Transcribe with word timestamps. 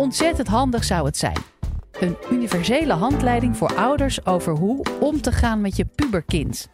ontzettend 0.00 0.48
handig 0.48 0.84
zou 0.84 1.06
het 1.06 1.16
zijn? 1.16 1.36
Een 1.92 2.16
universele 2.30 2.92
handleiding 2.92 3.56
voor 3.56 3.74
ouders 3.76 4.26
over 4.26 4.52
hoe 4.52 4.84
om 5.00 5.20
te 5.20 5.32
gaan 5.32 5.60
met 5.60 5.76
je 5.76 5.84
puberkind. 5.94 6.68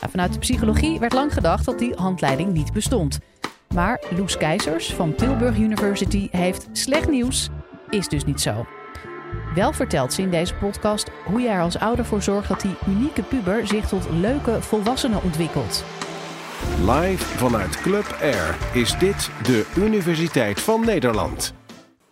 Nou, 0.00 0.10
vanuit 0.10 0.32
de 0.32 0.38
psychologie 0.38 0.98
werd 0.98 1.12
lang 1.12 1.32
gedacht 1.32 1.64
dat 1.64 1.78
die 1.78 1.94
handleiding 1.94 2.52
niet 2.52 2.72
bestond. 2.72 3.18
Maar 3.74 4.02
Loes 4.16 4.36
Keizers 4.36 4.94
van 4.94 5.14
Tilburg 5.14 5.58
University 5.58 6.28
heeft 6.30 6.68
slecht 6.72 7.08
nieuws. 7.08 7.48
Is 7.90 8.08
dus 8.08 8.24
niet 8.24 8.40
zo. 8.40 8.66
Wel 9.54 9.72
vertelt 9.72 10.12
ze 10.12 10.22
in 10.22 10.30
deze 10.30 10.54
podcast 10.54 11.10
hoe 11.24 11.40
je 11.40 11.48
er 11.48 11.60
als 11.60 11.78
ouder 11.78 12.04
voor 12.04 12.22
zorgt 12.22 12.48
dat 12.48 12.60
die 12.60 12.76
unieke 12.88 13.22
puber 13.22 13.66
zich 13.66 13.88
tot 13.88 14.08
leuke 14.10 14.62
volwassenen 14.62 15.22
ontwikkelt. 15.22 15.84
Live 16.80 17.24
vanuit 17.24 17.80
Club 17.80 18.16
Air 18.20 18.56
is 18.72 18.98
dit 18.98 19.30
de 19.42 19.66
Universiteit 19.76 20.60
van 20.60 20.84
Nederland. 20.84 21.54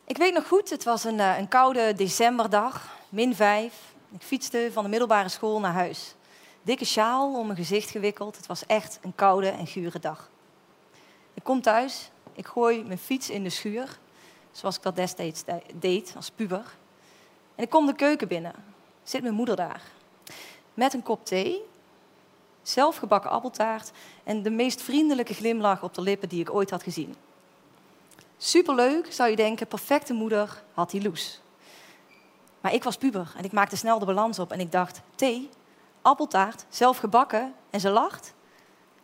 Ik 0.06 0.16
weet 0.16 0.34
nog 0.34 0.48
goed, 0.48 0.70
het 0.70 0.84
was 0.84 1.04
een, 1.04 1.20
eh, 1.20 1.38
een 1.38 1.48
koude 1.48 1.92
decemberdag, 1.94 2.98
min 3.08 3.34
vijf. 3.34 3.94
Ik 4.12 4.22
fietste 4.22 4.70
van 4.72 4.82
de 4.82 4.90
middelbare 4.90 5.28
school 5.28 5.60
naar 5.60 5.72
huis. 5.72 6.14
Dikke 6.62 6.84
sjaal 6.84 7.38
om 7.38 7.46
mijn 7.46 7.58
gezicht 7.58 7.90
gewikkeld. 7.90 8.36
Het 8.36 8.46
was 8.46 8.66
echt 8.66 8.98
een 9.02 9.14
koude 9.14 9.48
en 9.48 9.66
gure 9.66 9.98
dag. 9.98 10.30
Ik 11.34 11.42
kom 11.42 11.60
thuis, 11.60 12.10
ik 12.32 12.46
gooi 12.46 12.84
mijn 12.84 12.98
fiets 12.98 13.30
in 13.30 13.42
de 13.42 13.50
schuur, 13.50 13.98
zoals 14.52 14.76
ik 14.76 14.82
dat 14.82 14.96
destijds 14.96 15.42
deed 15.74 16.12
als 16.16 16.30
puber. 16.30 16.76
En 17.54 17.64
ik 17.64 17.70
kom 17.70 17.86
de 17.86 17.94
keuken 17.94 18.28
binnen. 18.28 18.54
Zit 19.02 19.22
mijn 19.22 19.34
moeder 19.34 19.56
daar. 19.56 19.82
Met 20.74 20.94
een 20.94 21.02
kop 21.02 21.26
thee, 21.26 21.62
zelfgebakken 22.62 23.30
appeltaart 23.30 23.90
en 24.24 24.42
de 24.42 24.50
meest 24.50 24.82
vriendelijke 24.82 25.34
glimlach 25.34 25.82
op 25.82 25.94
de 25.94 26.02
lippen 26.02 26.28
die 26.28 26.40
ik 26.40 26.54
ooit 26.54 26.70
had 26.70 26.82
gezien. 26.82 27.14
Superleuk, 28.46 29.12
zou 29.12 29.30
je 29.30 29.36
denken, 29.36 29.66
perfecte 29.66 30.12
moeder 30.12 30.62
had 30.74 30.90
die 30.90 31.02
loes. 31.02 31.40
Maar 32.60 32.74
ik 32.74 32.84
was 32.84 32.96
puber 32.96 33.32
en 33.36 33.44
ik 33.44 33.52
maakte 33.52 33.76
snel 33.76 33.98
de 33.98 34.04
balans 34.04 34.38
op 34.38 34.52
en 34.52 34.60
ik 34.60 34.72
dacht, 34.72 35.00
thee, 35.14 35.48
appeltaart, 36.02 36.64
zelfgebakken 36.68 37.54
en 37.70 37.80
ze 37.80 37.90
lacht. 37.90 38.34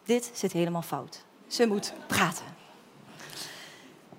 Dit 0.05 0.31
zit 0.35 0.53
helemaal 0.53 0.83
fout. 0.83 1.25
Ze 1.47 1.67
moet 1.67 1.93
praten. 2.07 2.45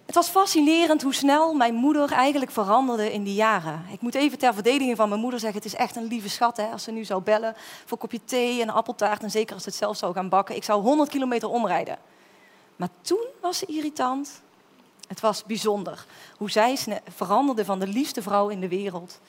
Het 0.06 0.16
was 0.16 0.28
fascinerend 0.28 1.02
hoe 1.02 1.14
snel 1.14 1.53
mijn 1.53 1.74
moeder 1.74 2.12
eigenlijk 2.12 2.52
veranderde 2.52 3.14
in 3.14 3.24
die 3.24 3.36
jaren. 3.36 3.86
Ik 3.92 4.02
moet 4.02 4.16
even 4.16 4.38
ter 4.38 4.53
verdediging 4.53 4.98
van 4.98 5.09
mijn 5.09 5.22
moeder 5.22 5.40
zeggen: 5.40 5.62
het 5.62 5.74
is 5.74 5.80
echt 5.80 5.96
een 5.96 6.08
lieve 6.08 6.30
schat 6.30 6.58
hè, 6.58 6.66
als 6.72 6.84
ze 6.84 6.92
nu 6.92 7.03
zou 7.06 7.22
bellen 7.22 7.53
voor 7.56 7.92
een 7.92 7.98
kopje 7.98 8.24
thee 8.26 8.62
en 8.62 8.70
appeltaart. 8.70 9.24
En 9.24 9.31
zeker 9.31 9.53
als 9.53 9.64
ze 9.64 9.70
het 9.70 9.78
zelf 9.78 9.98
zou 9.98 10.14
gaan 10.14 10.30
bakken. 10.30 10.56
Ik 10.56 10.64
zou 10.64 10.81
100 10.81 11.09
kilometer 11.09 11.50
omrijden. 11.50 11.98
Maar 12.76 12.90
toen 13.02 13.26
was 13.42 13.58
ze 13.58 13.66
irritant. 13.66 14.42
Het 15.12 15.20
was 15.20 15.44
bijzonder 15.44 16.06
hoe 16.38 16.52
zij 16.52 16.78
veranderde 17.08 17.66
van 17.66 17.80
de 17.80 17.88
liefste 17.88 18.22
vrouw 18.22 18.50
in 18.50 18.59
de 18.59 18.67
wereld. 18.67 19.20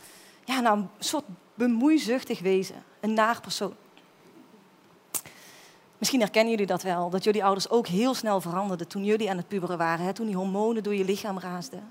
Ja, 0.44 0.60
naar 0.60 0.72
een 0.72 0.88
soort 0.98 1.24
bemoeizuchtig 1.54 2.40
wezen, 2.40 2.84
een 3.00 3.14
naar 3.14 3.40
persoon. 3.40 3.74
Misschien 5.98 6.20
herkennen 6.20 6.50
jullie 6.50 6.66
dat 6.66 6.82
wel, 6.82 7.10
dat 7.10 7.24
jullie 7.24 7.44
ouders 7.44 7.70
ook 7.70 7.86
heel 7.86 8.14
snel 8.14 8.40
veranderden 8.40 8.88
toen 8.88 9.04
jullie 9.04 9.30
aan 9.30 9.36
het 9.36 9.48
puberen 9.48 9.78
waren, 9.78 10.04
hè, 10.04 10.12
toen 10.12 10.26
die 10.26 10.36
hormonen 10.36 10.82
door 10.82 10.94
je 10.94 11.04
lichaam 11.04 11.38
raasden. 11.38 11.90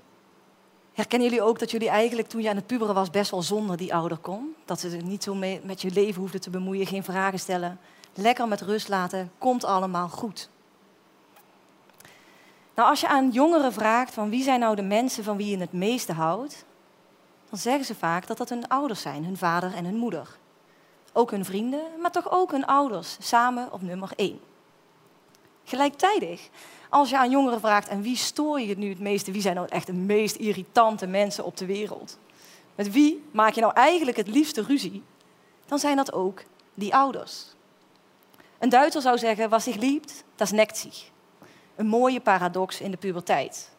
Herkennen 0.92 1.28
jullie 1.28 1.44
ook 1.44 1.58
dat 1.58 1.70
jullie 1.70 1.88
eigenlijk 1.88 2.28
toen 2.28 2.42
je 2.42 2.48
aan 2.48 2.56
het 2.56 2.66
puberen 2.66 2.94
was 2.94 3.10
best 3.10 3.30
wel 3.30 3.42
zonder 3.42 3.76
die 3.76 3.94
ouder 3.94 4.18
kon? 4.18 4.54
Dat 4.64 4.80
ze 4.80 4.88
niet 4.88 5.22
zo 5.22 5.34
mee, 5.34 5.60
met 5.64 5.82
je 5.82 5.90
leven 5.90 6.20
hoefden 6.20 6.40
te 6.40 6.50
bemoeien, 6.50 6.86
geen 6.86 7.04
vragen 7.04 7.38
stellen. 7.38 7.78
Lekker 8.14 8.48
met 8.48 8.60
rust 8.60 8.88
laten, 8.88 9.32
komt 9.38 9.64
allemaal 9.64 10.08
goed. 10.08 10.50
Nou, 12.74 12.88
als 12.88 13.00
je 13.00 13.08
aan 13.08 13.30
jongeren 13.30 13.72
vraagt 13.72 14.14
van 14.14 14.30
wie 14.30 14.42
zijn 14.42 14.60
nou 14.60 14.76
de 14.76 14.82
mensen 14.82 15.24
van 15.24 15.36
wie 15.36 15.50
je 15.50 15.58
het 15.58 15.72
meeste 15.72 16.12
houdt, 16.12 16.64
dan 17.50 17.58
zeggen 17.58 17.84
ze 17.84 17.94
vaak 17.94 18.26
dat 18.26 18.36
dat 18.36 18.48
hun 18.48 18.68
ouders 18.68 19.00
zijn, 19.00 19.24
hun 19.24 19.36
vader 19.36 19.74
en 19.74 19.84
hun 19.84 19.96
moeder. 19.96 20.38
Ook 21.12 21.30
hun 21.30 21.44
vrienden, 21.44 21.82
maar 22.00 22.10
toch 22.10 22.30
ook 22.30 22.50
hun 22.50 22.66
ouders, 22.66 23.16
samen 23.20 23.72
op 23.72 23.82
nummer 23.82 24.10
één. 24.16 24.40
Gelijktijdig, 25.64 26.48
als 26.88 27.10
je 27.10 27.18
aan 27.18 27.30
jongeren 27.30 27.60
vraagt 27.60 27.88
en 27.88 28.02
wie 28.02 28.16
stoor 28.16 28.60
je 28.60 28.78
nu 28.78 28.88
het 28.88 29.00
meeste, 29.00 29.32
wie 29.32 29.42
zijn 29.42 29.54
nou 29.54 29.68
echt 29.68 29.86
de 29.86 29.92
meest 29.92 30.36
irritante 30.36 31.06
mensen 31.06 31.44
op 31.44 31.56
de 31.56 31.66
wereld? 31.66 32.18
Met 32.74 32.92
wie 32.92 33.24
maak 33.30 33.52
je 33.52 33.60
nou 33.60 33.72
eigenlijk 33.72 34.16
het 34.16 34.28
liefste 34.28 34.62
ruzie? 34.62 35.02
Dan 35.66 35.78
zijn 35.78 35.96
dat 35.96 36.12
ook 36.12 36.42
die 36.74 36.94
ouders. 36.94 37.44
Een 38.58 38.68
Duitser 38.68 39.02
zou 39.02 39.18
zeggen, 39.18 39.48
was 39.48 39.64
zich 39.64 39.76
liebt, 39.76 40.24
dat 40.34 40.50
neckt 40.50 40.76
zich. 40.76 41.10
Een 41.76 41.86
mooie 41.86 42.20
paradox 42.20 42.80
in 42.80 42.90
de 42.90 42.96
puberteit. 42.96 43.70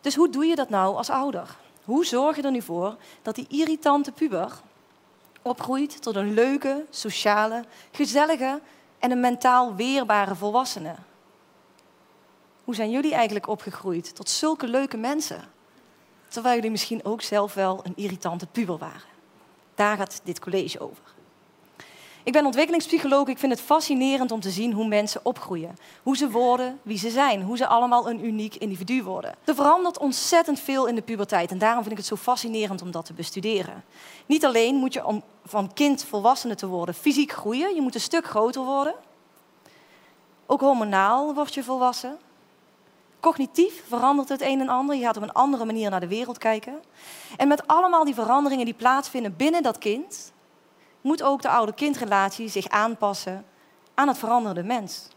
Dus 0.00 0.14
hoe 0.14 0.30
doe 0.30 0.44
je 0.44 0.54
dat 0.54 0.68
nou 0.68 0.96
als 0.96 1.10
ouder? 1.10 1.56
Hoe 1.84 2.06
zorg 2.06 2.36
je 2.36 2.42
er 2.42 2.50
nu 2.50 2.62
voor 2.62 2.96
dat 3.22 3.34
die 3.34 3.46
irritante 3.48 4.12
puber 4.12 4.60
opgroeit 5.42 6.02
tot 6.02 6.16
een 6.16 6.34
leuke, 6.34 6.86
sociale, 6.90 7.64
gezellige 7.90 8.60
en 8.98 9.10
een 9.10 9.20
mentaal 9.20 9.74
weerbare 9.74 10.34
volwassene. 10.34 10.94
Hoe 12.64 12.74
zijn 12.74 12.90
jullie 12.90 13.14
eigenlijk 13.14 13.48
opgegroeid 13.48 14.14
tot 14.14 14.28
zulke 14.28 14.68
leuke 14.68 14.96
mensen? 14.96 15.42
Terwijl 16.28 16.54
jullie 16.54 16.70
misschien 16.70 17.04
ook 17.04 17.22
zelf 17.22 17.54
wel 17.54 17.80
een 17.82 17.96
irritante 17.96 18.46
puber 18.46 18.78
waren. 18.78 19.08
Daar 19.74 19.96
gaat 19.96 20.20
dit 20.24 20.38
college 20.38 20.80
over. 20.80 21.04
Ik 22.22 22.32
ben 22.32 22.44
ontwikkelingspsycholoog. 22.44 23.28
Ik 23.28 23.38
vind 23.38 23.52
het 23.52 23.60
fascinerend 23.60 24.30
om 24.30 24.40
te 24.40 24.50
zien 24.50 24.72
hoe 24.72 24.86
mensen 24.86 25.20
opgroeien. 25.22 25.78
Hoe 26.02 26.16
ze 26.16 26.30
worden, 26.30 26.78
wie 26.82 26.98
ze 26.98 27.10
zijn. 27.10 27.42
Hoe 27.42 27.56
ze 27.56 27.66
allemaal 27.66 28.10
een 28.10 28.24
uniek 28.24 28.54
individu 28.54 29.02
worden. 29.02 29.34
Er 29.44 29.54
verandert 29.54 29.98
ontzettend 29.98 30.60
veel 30.60 30.86
in 30.86 30.94
de 30.94 31.02
puberteit. 31.02 31.50
En 31.50 31.58
daarom 31.58 31.80
vind 31.80 31.92
ik 31.92 31.98
het 31.98 32.06
zo 32.06 32.16
fascinerend 32.16 32.82
om 32.82 32.90
dat 32.90 33.04
te 33.04 33.12
bestuderen. 33.12 33.84
Niet 34.26 34.44
alleen 34.44 34.74
moet 34.74 34.92
je 34.92 35.04
om 35.04 35.22
van 35.44 35.72
kind 35.72 36.04
volwassene 36.04 36.54
te 36.54 36.66
worden 36.66 36.94
fysiek 36.94 37.32
groeien. 37.32 37.74
Je 37.74 37.80
moet 37.80 37.94
een 37.94 38.00
stuk 38.00 38.24
groter 38.24 38.62
worden. 38.62 38.94
Ook 40.46 40.60
hormonaal 40.60 41.34
word 41.34 41.54
je 41.54 41.64
volwassen. 41.64 42.18
Cognitief 43.20 43.82
verandert 43.88 44.28
het 44.28 44.40
een 44.40 44.60
en 44.60 44.68
ander. 44.68 44.96
Je 44.96 45.02
gaat 45.02 45.16
op 45.16 45.22
een 45.22 45.32
andere 45.32 45.64
manier 45.64 45.90
naar 45.90 46.00
de 46.00 46.08
wereld 46.08 46.38
kijken. 46.38 46.82
En 47.36 47.48
met 47.48 47.66
allemaal 47.66 48.04
die 48.04 48.14
veranderingen 48.14 48.64
die 48.64 48.74
plaatsvinden 48.74 49.36
binnen 49.36 49.62
dat 49.62 49.78
kind, 49.78 50.32
moet 51.00 51.22
ook 51.22 51.42
de 51.42 51.48
oude-kindrelatie 51.48 52.48
zich 52.48 52.68
aanpassen 52.68 53.44
aan 53.94 54.08
het 54.08 54.18
veranderde 54.18 54.62
mens. 54.62 55.08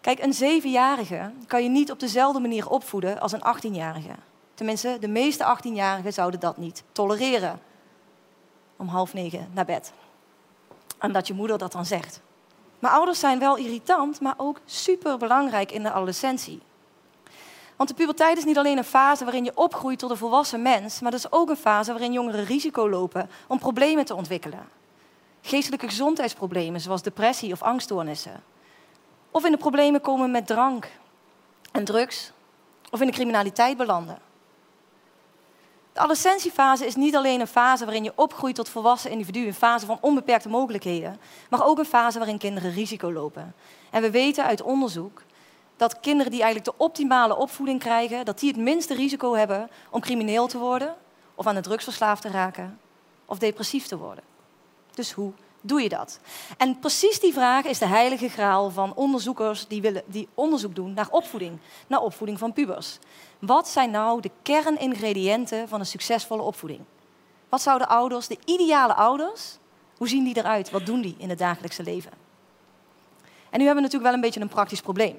Kijk, 0.00 0.22
een 0.22 0.34
zevenjarige 0.34 1.32
kan 1.46 1.62
je 1.62 1.68
niet 1.68 1.90
op 1.90 2.00
dezelfde 2.00 2.40
manier 2.40 2.68
opvoeden 2.68 3.20
als 3.20 3.32
een 3.32 3.44
18-jarige. 3.56 4.14
Tenminste, 4.54 4.96
de 5.00 5.08
meeste 5.08 5.56
18-jarigen 5.56 6.12
zouden 6.12 6.40
dat 6.40 6.56
niet 6.56 6.82
tolereren. 6.92 7.60
Om 8.76 8.88
half 8.88 9.14
negen 9.14 9.48
naar 9.52 9.64
bed. 9.64 9.92
En 10.98 11.12
dat 11.12 11.26
je 11.26 11.34
moeder 11.34 11.58
dat 11.58 11.72
dan 11.72 11.86
zegt. 11.86 12.20
Maar 12.78 12.90
ouders 12.90 13.18
zijn 13.18 13.38
wel 13.38 13.56
irritant, 13.56 14.20
maar 14.20 14.34
ook 14.36 14.60
super 14.64 15.18
belangrijk 15.18 15.72
in 15.72 15.82
de 15.82 15.90
adolescentie. 15.90 16.60
Want 17.76 17.88
de 17.88 17.94
puberteit 17.94 18.38
is 18.38 18.44
niet 18.44 18.58
alleen 18.58 18.78
een 18.78 18.84
fase 18.84 19.24
waarin 19.24 19.44
je 19.44 19.56
opgroeit 19.56 19.98
tot 19.98 20.10
een 20.10 20.16
volwassen 20.16 20.62
mens, 20.62 21.00
maar 21.00 21.10
dat 21.10 21.20
is 21.20 21.32
ook 21.32 21.48
een 21.48 21.56
fase 21.56 21.90
waarin 21.90 22.12
jongeren 22.12 22.44
risico 22.44 22.88
lopen 22.88 23.30
om 23.46 23.58
problemen 23.58 24.04
te 24.04 24.14
ontwikkelen 24.14 24.68
geestelijke 25.46 25.88
gezondheidsproblemen, 25.88 26.80
zoals 26.80 27.02
depressie 27.02 27.52
of 27.52 27.62
angststoornissen. 27.62 28.42
Of 29.30 29.44
in 29.44 29.52
de 29.52 29.58
problemen 29.58 30.00
komen 30.00 30.30
met 30.30 30.46
drank 30.46 30.90
en 31.72 31.84
drugs, 31.84 32.32
of 32.90 33.00
in 33.00 33.06
de 33.06 33.12
criminaliteit 33.12 33.76
belanden. 33.76 34.18
De 35.92 36.00
adolescentiefase 36.00 36.86
is 36.86 36.94
niet 36.94 37.16
alleen 37.16 37.40
een 37.40 37.46
fase 37.46 37.84
waarin 37.84 38.04
je 38.04 38.12
opgroeit 38.14 38.54
tot 38.54 38.68
volwassen 38.68 39.10
individu, 39.10 39.46
een 39.46 39.54
fase 39.54 39.86
van 39.86 39.98
onbeperkte 40.00 40.48
mogelijkheden, 40.48 41.20
maar 41.50 41.66
ook 41.66 41.78
een 41.78 41.84
fase 41.84 42.18
waarin 42.18 42.38
kinderen 42.38 42.72
risico 42.72 43.12
lopen. 43.12 43.54
En 43.90 44.02
we 44.02 44.10
weten 44.10 44.44
uit 44.44 44.62
onderzoek 44.62 45.22
dat 45.76 46.00
kinderen 46.00 46.32
die 46.32 46.42
eigenlijk 46.42 46.76
de 46.76 46.84
optimale 46.84 47.36
opvoeding 47.36 47.80
krijgen, 47.80 48.24
dat 48.24 48.38
die 48.38 48.50
het 48.50 48.60
minste 48.60 48.94
risico 48.94 49.34
hebben 49.34 49.70
om 49.90 50.00
crimineel 50.00 50.46
te 50.46 50.58
worden, 50.58 50.94
of 51.34 51.46
aan 51.46 51.54
de 51.54 51.60
drugs 51.60 51.84
verslaafd 51.84 52.22
te 52.22 52.30
raken, 52.30 52.78
of 53.24 53.38
depressief 53.38 53.86
te 53.86 53.96
worden. 53.96 54.33
Dus 54.94 55.12
hoe 55.12 55.32
doe 55.60 55.82
je 55.82 55.88
dat? 55.88 56.20
En 56.56 56.78
precies 56.78 57.20
die 57.20 57.32
vraag 57.32 57.64
is 57.64 57.78
de 57.78 57.86
heilige 57.86 58.28
graal 58.28 58.70
van 58.70 58.94
onderzoekers 58.94 59.66
die, 59.66 59.80
willen, 59.80 60.02
die 60.06 60.28
onderzoek 60.34 60.74
doen 60.74 60.94
naar 60.94 61.08
opvoeding, 61.10 61.58
naar 61.86 62.00
opvoeding 62.00 62.38
van 62.38 62.52
pubers. 62.52 62.98
Wat 63.38 63.68
zijn 63.68 63.90
nou 63.90 64.20
de 64.20 64.30
kerningrediënten 64.42 65.68
van 65.68 65.80
een 65.80 65.86
succesvolle 65.86 66.42
opvoeding? 66.42 66.80
Wat 67.48 67.62
zouden 67.62 67.88
ouders, 67.88 68.26
de 68.26 68.38
ideale 68.44 68.94
ouders, 68.94 69.58
hoe 69.96 70.08
zien 70.08 70.24
die 70.24 70.36
eruit? 70.36 70.70
Wat 70.70 70.86
doen 70.86 71.00
die 71.00 71.14
in 71.18 71.28
het 71.28 71.38
dagelijkse 71.38 71.82
leven? 71.82 72.12
En 73.50 73.60
nu 73.60 73.66
hebben 73.66 73.84
we 73.84 73.90
natuurlijk 73.90 74.02
wel 74.02 74.12
een 74.12 74.20
beetje 74.20 74.40
een 74.40 74.48
praktisch 74.48 74.80
probleem. 74.80 75.18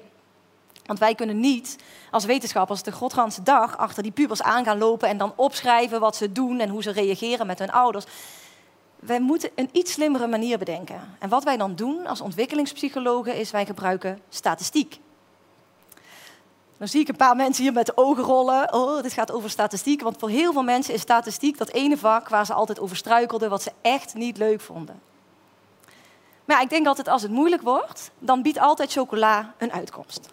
Want 0.86 0.98
wij 0.98 1.14
kunnen 1.14 1.40
niet 1.40 1.76
als 2.10 2.24
wetenschappers 2.24 2.82
de 2.82 2.92
godganse 2.92 3.42
dag 3.42 3.76
achter 3.76 4.02
die 4.02 4.12
pubers 4.12 4.42
aan 4.42 4.64
gaan 4.64 4.78
lopen 4.78 5.08
en 5.08 5.18
dan 5.18 5.32
opschrijven 5.36 6.00
wat 6.00 6.16
ze 6.16 6.32
doen 6.32 6.60
en 6.60 6.68
hoe 6.68 6.82
ze 6.82 6.90
reageren 6.90 7.46
met 7.46 7.58
hun 7.58 7.70
ouders 7.70 8.04
wij 8.96 9.20
moeten 9.20 9.50
een 9.54 9.68
iets 9.72 9.92
slimmere 9.92 10.26
manier 10.26 10.58
bedenken. 10.58 11.00
En 11.18 11.28
wat 11.28 11.44
wij 11.44 11.56
dan 11.56 11.74
doen 11.74 12.06
als 12.06 12.20
ontwikkelingspsychologen 12.20 13.34
is 13.34 13.50
wij 13.50 13.66
gebruiken 13.66 14.20
statistiek. 14.28 15.00
Dan 16.78 16.88
zie 16.88 17.00
ik 17.00 17.08
een 17.08 17.16
paar 17.16 17.36
mensen 17.36 17.62
hier 17.62 17.72
met 17.72 17.86
de 17.86 17.96
ogen 17.96 18.24
rollen. 18.24 18.72
Oh, 18.72 19.02
dit 19.02 19.12
gaat 19.12 19.32
over 19.32 19.50
statistiek. 19.50 20.02
Want 20.02 20.16
voor 20.18 20.28
heel 20.28 20.52
veel 20.52 20.62
mensen 20.62 20.94
is 20.94 21.00
statistiek 21.00 21.58
dat 21.58 21.68
ene 21.68 21.98
vak 21.98 22.28
waar 22.28 22.46
ze 22.46 22.52
altijd 22.52 22.80
over 22.80 22.96
struikelden, 22.96 23.50
wat 23.50 23.62
ze 23.62 23.72
echt 23.80 24.14
niet 24.14 24.36
leuk 24.36 24.60
vonden. 24.60 25.00
Maar 26.44 26.56
ja, 26.56 26.62
ik 26.62 26.70
denk 26.70 26.86
altijd 26.86 27.08
als 27.08 27.22
het 27.22 27.30
moeilijk 27.30 27.62
wordt, 27.62 28.10
dan 28.18 28.42
biedt 28.42 28.58
altijd 28.58 28.92
chocola 28.92 29.54
een 29.58 29.72
uitkomst. 29.72 30.28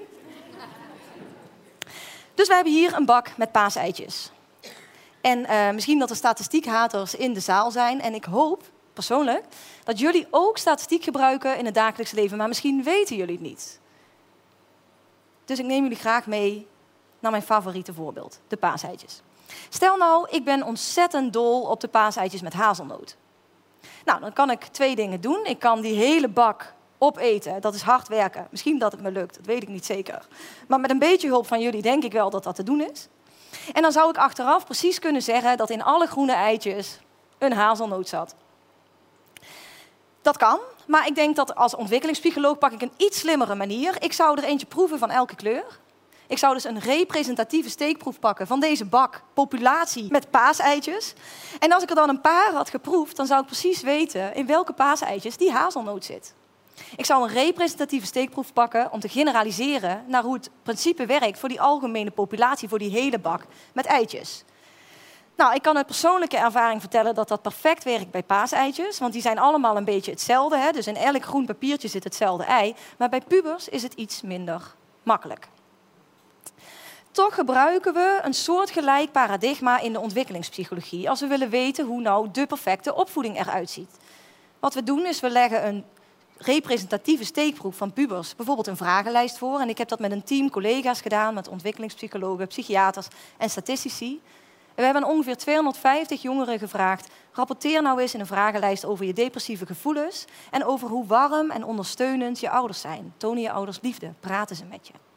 Dus 2.34 2.48
we 2.48 2.54
hebben 2.54 2.74
hier 2.74 2.94
een 2.94 3.06
bak 3.06 3.38
met 3.38 3.52
paaseitjes. 3.52 4.32
En 5.24 5.40
uh, 5.40 5.72
misschien 5.72 6.00
dat 6.00 6.10
er 6.10 6.16
statistiekhaters 6.16 7.16
in 7.16 7.34
de 7.34 7.40
zaal 7.40 7.72
zijn. 7.72 8.02
En 8.02 8.14
ik 8.14 8.24
hoop 8.24 8.64
persoonlijk 8.94 9.44
dat 9.84 10.00
jullie 10.00 10.28
ook 10.30 10.58
statistiek 10.58 11.04
gebruiken 11.04 11.58
in 11.58 11.66
het 11.66 11.74
dagelijks 11.74 12.12
leven. 12.12 12.38
Maar 12.38 12.48
misschien 12.48 12.84
weten 12.84 13.16
jullie 13.16 13.34
het 13.34 13.44
niet. 13.44 13.80
Dus 15.46 15.60
ik 15.60 15.66
neem 15.66 15.84
jullie 15.84 15.98
graag 15.98 16.26
mee 16.26 16.68
naar 17.20 17.32
mijn 17.32 17.44
favoriete 17.44 17.94
voorbeeld, 17.94 18.40
de 18.48 18.58
paaseitjes. 18.58 19.22
Stel 19.70 19.98
nou, 19.98 20.28
ik 20.30 20.44
ben 20.44 20.64
ontzettend 20.64 21.34
dol 21.34 21.62
op 21.62 21.80
de 21.80 21.88
paaseitjes 21.88 22.42
met 22.42 22.54
hazelnoot. 22.54 23.18
Nou, 24.06 24.20
dan 24.20 24.34
kan 24.34 24.50
ik 24.52 24.64
twee 24.64 24.96
dingen 24.96 25.22
doen. 25.22 25.46
Ik 25.46 25.60
kan 25.60 25.82
die 25.82 25.96
hele 25.96 26.28
bak 26.28 26.74
opeten. 26.98 27.62
Dat 27.62 27.74
is 27.74 27.82
hard 27.82 28.08
werken. 28.08 28.48
Misschien 28.50 28.80
dat 28.80 28.92
het 28.92 29.02
me 29.02 29.12
lukt, 29.12 29.36
dat 29.36 29.46
weet 29.46 29.62
ik 29.62 29.70
niet 29.70 29.86
zeker. 29.86 30.28
Maar 30.68 30.80
met 30.80 30.90
een 30.90 31.00
beetje 31.00 31.28
hulp 31.28 31.48
van 31.48 31.62
jullie 31.62 31.82
denk 31.82 32.04
ik 32.04 32.12
wel 32.12 32.30
dat 32.30 32.44
dat 32.44 32.56
te 32.56 32.64
doen 32.64 32.82
is. 32.92 33.08
En 33.74 33.82
dan 33.82 33.92
zou 33.92 34.10
ik 34.10 34.18
achteraf 34.18 34.66
precies 34.66 35.00
kunnen 35.00 35.22
zeggen 35.22 35.58
dat 35.58 35.70
in 35.70 35.84
alle 35.84 36.08
groene 36.08 36.34
eitjes 36.34 37.00
een 37.38 37.54
hazelnoot 37.54 38.08
zat. 38.10 38.36
Dat 40.22 40.38
kan, 40.38 40.60
maar 40.88 41.08
ik 41.08 41.16
denk 41.16 41.36
dat 41.36 41.56
als 41.56 41.76
ontwikkelingspsycholoog 41.76 42.58
pak 42.58 42.72
ik 42.72 42.82
een 42.82 42.92
iets 42.98 43.20
slimmere 43.20 43.56
manier. 43.56 44.02
Ik 44.02 44.14
zou 44.14 44.38
er 44.38 44.44
eentje 44.44 44.68
proeven 44.68 45.00
van 45.00 45.10
elke 45.10 45.36
kleur. 45.36 45.80
Ik 46.28 46.38
zou 46.38 46.54
dus 46.54 46.64
een 46.64 46.80
representatieve 46.80 47.70
steekproef 47.70 48.20
pakken 48.20 48.48
van 48.48 48.60
deze 48.60 48.86
bak, 48.86 49.22
populatie 49.34 50.12
met 50.12 50.30
paaseitjes. 50.30 51.14
En 51.60 51.72
als 51.72 51.84
ik 51.84 51.90
er 51.90 51.96
dan 51.96 52.10
een 52.10 52.22
paar 52.22 52.54
had 52.54 52.70
geproefd, 52.70 53.16
dan 53.16 53.26
zou 53.26 53.42
ik 53.42 53.46
precies 53.46 53.82
weten 53.82 54.36
in 54.36 54.46
welke 54.46 54.74
paaseitjes 54.74 55.38
die 55.38 55.52
hazelnoot 55.52 56.06
zit. 56.06 56.34
Ik 56.96 57.06
zou 57.06 57.24
een 57.24 57.34
representatieve 57.34 58.06
steekproef 58.06 58.54
pakken 58.54 58.92
om 58.92 59.00
te 59.00 59.10
generaliseren 59.10 60.04
naar 60.08 60.24
hoe 60.24 60.34
het 60.34 60.50
principe 60.64 61.06
werkt 61.06 61.40
voor 61.40 61.50
die 61.50 61.62
algemene 61.62 62.12
populatie, 62.12 62.70
voor 62.70 62.80
die 62.80 62.92
hele 62.92 63.20
bak 63.20 63.46
met 63.74 63.86
eitjes. 63.86 64.44
Nou, 65.36 65.56
ik 65.56 65.62
kan 65.62 65.78
uit 65.78 65.86
persoonlijke 65.86 66.38
ervaring 66.38 66.82
vertellen 66.82 67.16
dat 67.16 67.28
dat 67.28 67.42
perfect 67.42 67.84
werkt 67.84 68.12
bij 68.12 68.24
paaseitjes, 68.24 69.00
want 69.00 69.14
die 69.14 69.22
zijn 69.22 69.40
allemaal 69.40 69.78
een 69.78 69.86
beetje 69.86 70.12
hetzelfde. 70.12 70.58
Hè? 70.58 70.72
Dus 70.72 70.88
in 70.88 70.96
elk 70.96 71.24
groen 71.24 71.46
papiertje 71.46 71.88
zit 71.88 72.04
hetzelfde 72.04 72.44
ei. 72.44 72.76
Maar 72.98 73.10
bij 73.10 73.22
pubers 73.22 73.70
is 73.70 73.84
het 73.84 73.94
iets 73.94 74.22
minder 74.22 74.76
makkelijk. 75.04 75.48
Toch 77.12 77.36
gebruiken 77.36 77.94
we 77.94 78.20
een 78.24 78.34
soortgelijk 78.34 79.12
paradigma 79.12 79.80
in 79.80 79.94
de 79.94 80.00
ontwikkelingspsychologie 80.00 81.10
als 81.10 81.20
we 81.20 81.28
willen 81.28 81.50
weten 81.50 81.86
hoe 81.86 82.02
nou 82.02 82.32
de 82.32 82.46
perfecte 82.46 82.96
opvoeding 82.96 83.40
eruit 83.40 83.70
ziet. 83.70 83.98
Wat 84.60 84.74
we 84.74 84.84
doen 84.84 85.06
is 85.06 85.20
we 85.20 85.30
leggen 85.30 85.68
een 85.68 85.86
representatieve 86.46 87.26
steekproef 87.26 87.78
van 87.78 87.94
pubers 87.94 88.36
bijvoorbeeld 88.36 88.68
een 88.68 88.78
vragenlijst 88.78 89.38
voor. 89.38 89.60
En 89.60 89.70
ik 89.70 89.78
heb 89.78 89.88
dat 89.88 90.00
met 90.00 90.12
een 90.12 90.24
team 90.24 90.50
collega's 90.50 91.02
gedaan, 91.02 91.34
met 91.34 91.48
ontwikkelingspsychologen, 91.48 92.48
psychiaters 92.48 93.08
en 93.38 93.50
statistici. 93.50 94.22
En 94.68 94.76
we 94.76 94.84
hebben 94.84 95.04
ongeveer 95.04 95.38
250 95.38 96.22
jongeren 96.22 96.60
gevraagd: 96.60 97.10
rapporteer 97.32 97.82
nou 97.82 98.02
eens 98.02 98.14
in 98.14 98.20
een 98.20 98.26
vragenlijst 98.26 98.86
over 98.86 99.06
je 99.06 99.14
depressieve 99.14 99.66
gevoelens 99.66 100.26
en 100.52 100.66
over 100.66 100.90
hoe 100.90 101.06
warm 101.06 101.52
en 101.52 101.66
ondersteunend 101.66 102.40
je 102.40 102.50
ouders 102.50 102.82
zijn. 102.82 103.14
Tonen 103.18 103.42
je 103.42 103.52
ouders 103.52 103.80
liefde, 103.82 104.14
praten 104.20 104.56
ze 104.56 104.66
met 104.66 104.88
je. 104.88 105.13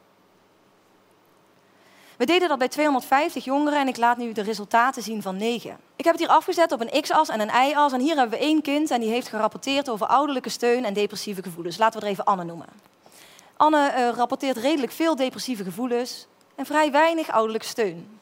We 2.16 2.26
deden 2.26 2.48
dat 2.48 2.58
bij 2.58 2.68
250 2.68 3.44
jongeren 3.44 3.80
en 3.80 3.88
ik 3.88 3.96
laat 3.96 4.16
nu 4.16 4.32
de 4.32 4.42
resultaten 4.42 5.02
zien 5.02 5.22
van 5.22 5.36
9. 5.36 5.76
Ik 5.96 6.04
heb 6.04 6.14
het 6.14 6.22
hier 6.22 6.32
afgezet 6.32 6.72
op 6.72 6.80
een 6.80 7.02
x-as 7.02 7.28
en 7.28 7.40
een 7.40 7.68
y-as. 7.68 7.92
En 7.92 8.00
hier 8.00 8.16
hebben 8.16 8.38
we 8.38 8.44
één 8.44 8.62
kind 8.62 8.90
en 8.90 9.00
die 9.00 9.10
heeft 9.10 9.28
gerapporteerd 9.28 9.88
over 9.88 10.06
ouderlijke 10.06 10.48
steun 10.48 10.84
en 10.84 10.94
depressieve 10.94 11.42
gevoelens. 11.42 11.78
Laten 11.78 12.00
we 12.00 12.06
er 12.06 12.12
even 12.12 12.24
Anne 12.24 12.44
noemen. 12.44 12.68
Anne 13.56 13.92
uh, 13.96 14.08
rapporteert 14.08 14.56
redelijk 14.56 14.92
veel 14.92 15.16
depressieve 15.16 15.64
gevoelens 15.64 16.26
en 16.54 16.66
vrij 16.66 16.90
weinig 16.90 17.30
ouderlijke 17.30 17.66
steun. 17.66 18.15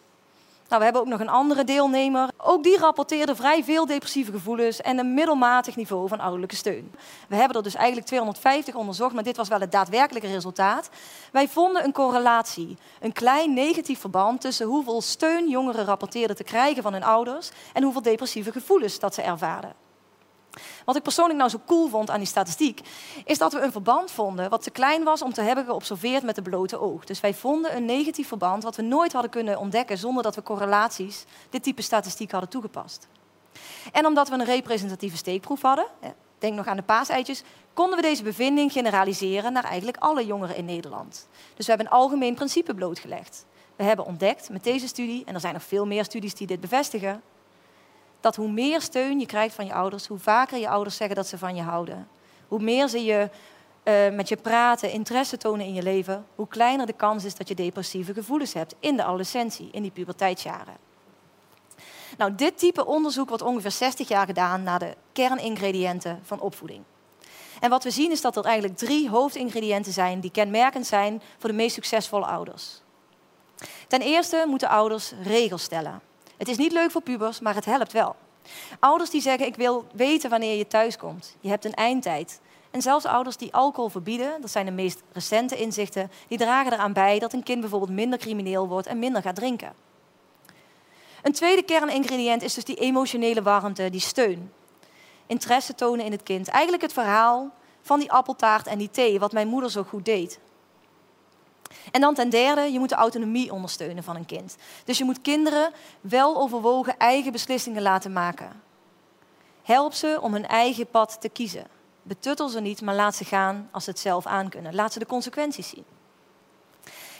Nou, 0.74 0.86
we 0.86 0.92
hebben 0.92 1.12
ook 1.12 1.18
nog 1.18 1.28
een 1.28 1.34
andere 1.34 1.64
deelnemer. 1.64 2.28
Ook 2.36 2.62
die 2.62 2.78
rapporteerde 2.78 3.34
vrij 3.34 3.64
veel 3.64 3.86
depressieve 3.86 4.32
gevoelens 4.32 4.80
en 4.80 4.98
een 4.98 5.14
middelmatig 5.14 5.76
niveau 5.76 6.08
van 6.08 6.20
ouderlijke 6.20 6.56
steun. 6.56 6.92
We 7.28 7.36
hebben 7.36 7.56
er 7.56 7.62
dus 7.62 7.74
eigenlijk 7.74 8.06
250 8.06 8.74
onderzocht, 8.74 9.14
maar 9.14 9.22
dit 9.22 9.36
was 9.36 9.48
wel 9.48 9.60
het 9.60 9.72
daadwerkelijke 9.72 10.28
resultaat. 10.28 10.88
Wij 11.32 11.48
vonden 11.48 11.84
een 11.84 11.92
correlatie, 11.92 12.76
een 13.00 13.12
klein 13.12 13.54
negatief 13.54 14.00
verband 14.00 14.40
tussen 14.40 14.66
hoeveel 14.66 15.00
steun 15.00 15.48
jongeren 15.48 15.84
rapporteerden 15.84 16.36
te 16.36 16.44
krijgen 16.44 16.82
van 16.82 16.92
hun 16.92 17.04
ouders 17.04 17.50
en 17.72 17.82
hoeveel 17.82 18.02
depressieve 18.02 18.52
gevoelens 18.52 18.98
dat 18.98 19.14
ze 19.14 19.22
ervaren. 19.22 19.83
Wat 20.84 20.96
ik 20.96 21.02
persoonlijk 21.02 21.38
nou 21.38 21.50
zo 21.50 21.60
cool 21.66 21.88
vond 21.88 22.10
aan 22.10 22.18
die 22.18 22.26
statistiek, 22.26 22.80
is 23.24 23.38
dat 23.38 23.52
we 23.52 23.60
een 23.60 23.72
verband 23.72 24.10
vonden 24.10 24.50
wat 24.50 24.62
te 24.62 24.70
klein 24.70 25.04
was 25.04 25.22
om 25.22 25.32
te 25.32 25.42
hebben 25.42 25.64
geobserveerd 25.64 26.22
met 26.22 26.34
de 26.34 26.42
blote 26.42 26.80
oog. 26.80 27.04
Dus 27.04 27.20
wij 27.20 27.34
vonden 27.34 27.76
een 27.76 27.84
negatief 27.84 28.28
verband 28.28 28.62
wat 28.62 28.76
we 28.76 28.82
nooit 28.82 29.12
hadden 29.12 29.30
kunnen 29.30 29.58
ontdekken 29.58 29.98
zonder 29.98 30.22
dat 30.22 30.34
we 30.34 30.42
correlaties, 30.42 31.24
dit 31.50 31.62
type 31.62 31.82
statistiek 31.82 32.30
hadden 32.30 32.50
toegepast. 32.50 33.08
En 33.92 34.06
omdat 34.06 34.28
we 34.28 34.34
een 34.34 34.44
representatieve 34.44 35.16
steekproef 35.16 35.62
hadden, 35.62 35.86
denk 36.38 36.54
nog 36.54 36.66
aan 36.66 36.76
de 36.76 36.82
paaseitjes, 36.82 37.42
konden 37.72 37.96
we 37.96 38.02
deze 38.02 38.22
bevinding 38.22 38.72
generaliseren 38.72 39.52
naar 39.52 39.64
eigenlijk 39.64 39.96
alle 39.96 40.26
jongeren 40.26 40.56
in 40.56 40.64
Nederland. 40.64 41.28
Dus 41.54 41.66
we 41.66 41.72
hebben 41.72 41.86
een 41.86 41.98
algemeen 41.98 42.34
principe 42.34 42.74
blootgelegd. 42.74 43.44
We 43.76 43.84
hebben 43.84 44.06
ontdekt 44.06 44.50
met 44.50 44.64
deze 44.64 44.88
studie, 44.88 45.24
en 45.24 45.34
er 45.34 45.40
zijn 45.40 45.52
nog 45.52 45.62
veel 45.62 45.86
meer 45.86 46.04
studies 46.04 46.34
die 46.34 46.46
dit 46.46 46.60
bevestigen, 46.60 47.22
dat 48.24 48.36
hoe 48.36 48.50
meer 48.50 48.80
steun 48.80 49.20
je 49.20 49.26
krijgt 49.26 49.54
van 49.54 49.66
je 49.66 49.72
ouders, 49.72 50.06
hoe 50.06 50.18
vaker 50.18 50.58
je 50.58 50.68
ouders 50.68 50.96
zeggen 50.96 51.16
dat 51.16 51.26
ze 51.26 51.38
van 51.38 51.56
je 51.56 51.62
houden, 51.62 52.08
hoe 52.48 52.60
meer 52.60 52.88
ze 52.88 53.04
je 53.04 53.30
uh, 53.84 54.10
met 54.16 54.28
je 54.28 54.36
praten, 54.36 54.90
interesse 54.90 55.36
tonen 55.36 55.66
in 55.66 55.74
je 55.74 55.82
leven, 55.82 56.26
hoe 56.34 56.48
kleiner 56.48 56.86
de 56.86 56.92
kans 56.92 57.24
is 57.24 57.34
dat 57.34 57.48
je 57.48 57.54
depressieve 57.54 58.14
gevoelens 58.14 58.52
hebt 58.52 58.74
in 58.80 58.96
de 58.96 59.04
adolescentie, 59.04 59.68
in 59.72 59.82
die 59.82 59.90
puberteitsjaren. 59.90 60.76
Nou, 62.18 62.34
dit 62.34 62.58
type 62.58 62.86
onderzoek 62.86 63.28
wordt 63.28 63.42
ongeveer 63.42 63.70
60 63.70 64.08
jaar 64.08 64.26
gedaan 64.26 64.62
naar 64.62 64.78
de 64.78 64.94
kerningrediënten 65.12 66.20
van 66.22 66.40
opvoeding. 66.40 66.82
En 67.60 67.70
wat 67.70 67.84
we 67.84 67.90
zien 67.90 68.10
is 68.10 68.20
dat 68.20 68.36
er 68.36 68.44
eigenlijk 68.44 68.76
drie 68.78 69.08
hoofdingrediënten 69.08 69.92
zijn 69.92 70.20
die 70.20 70.30
kenmerkend 70.30 70.86
zijn 70.86 71.22
voor 71.38 71.50
de 71.50 71.56
meest 71.56 71.74
succesvolle 71.74 72.26
ouders. 72.26 72.82
Ten 73.88 74.00
eerste 74.00 74.44
moeten 74.46 74.68
ouders 74.68 75.12
regels 75.22 75.62
stellen. 75.62 76.00
Het 76.36 76.48
is 76.48 76.56
niet 76.56 76.72
leuk 76.72 76.90
voor 76.90 77.02
pubers, 77.02 77.40
maar 77.40 77.54
het 77.54 77.64
helpt 77.64 77.92
wel. 77.92 78.16
Ouders 78.78 79.10
die 79.10 79.20
zeggen, 79.20 79.46
ik 79.46 79.56
wil 79.56 79.86
weten 79.92 80.30
wanneer 80.30 80.56
je 80.56 80.66
thuis 80.66 80.96
komt. 80.96 81.36
Je 81.40 81.48
hebt 81.48 81.64
een 81.64 81.74
eindtijd. 81.74 82.40
En 82.70 82.82
zelfs 82.82 83.04
ouders 83.04 83.36
die 83.36 83.54
alcohol 83.54 83.90
verbieden, 83.90 84.40
dat 84.40 84.50
zijn 84.50 84.66
de 84.66 84.72
meest 84.72 85.02
recente 85.12 85.56
inzichten, 85.56 86.10
die 86.28 86.38
dragen 86.38 86.72
eraan 86.72 86.92
bij 86.92 87.18
dat 87.18 87.32
een 87.32 87.42
kind 87.42 87.60
bijvoorbeeld 87.60 87.92
minder 87.92 88.18
crimineel 88.18 88.68
wordt 88.68 88.86
en 88.86 88.98
minder 88.98 89.22
gaat 89.22 89.34
drinken. 89.34 89.72
Een 91.22 91.32
tweede 91.32 91.62
kerningrediënt 91.62 92.42
is 92.42 92.54
dus 92.54 92.64
die 92.64 92.76
emotionele 92.76 93.42
warmte, 93.42 93.90
die 93.90 94.00
steun. 94.00 94.52
Interesse 95.26 95.74
tonen 95.74 96.04
in 96.04 96.12
het 96.12 96.22
kind. 96.22 96.48
Eigenlijk 96.48 96.82
het 96.82 96.92
verhaal 96.92 97.50
van 97.82 97.98
die 97.98 98.12
appeltaart 98.12 98.66
en 98.66 98.78
die 98.78 98.90
thee, 98.90 99.18
wat 99.18 99.32
mijn 99.32 99.48
moeder 99.48 99.70
zo 99.70 99.82
goed 99.82 100.04
deed. 100.04 100.38
En 101.90 102.00
dan 102.00 102.14
ten 102.14 102.30
derde, 102.30 102.72
je 102.72 102.78
moet 102.78 102.88
de 102.88 102.94
autonomie 102.94 103.52
ondersteunen 103.52 104.04
van 104.04 104.16
een 104.16 104.26
kind. 104.26 104.56
Dus 104.84 104.98
je 104.98 105.04
moet 105.04 105.20
kinderen 105.20 105.72
wel 106.00 106.36
overwogen 106.36 106.98
eigen 106.98 107.32
beslissingen 107.32 107.82
laten 107.82 108.12
maken. 108.12 108.62
Help 109.62 109.92
ze 109.92 110.18
om 110.20 110.32
hun 110.32 110.46
eigen 110.46 110.86
pad 110.86 111.16
te 111.20 111.28
kiezen. 111.28 111.66
Betuttel 112.02 112.48
ze 112.48 112.60
niet, 112.60 112.82
maar 112.82 112.94
laat 112.94 113.14
ze 113.14 113.24
gaan 113.24 113.68
als 113.72 113.84
ze 113.84 113.90
het 113.90 113.98
zelf 113.98 114.26
aankunnen. 114.26 114.74
Laat 114.74 114.92
ze 114.92 114.98
de 114.98 115.06
consequenties 115.06 115.68
zien. 115.68 115.84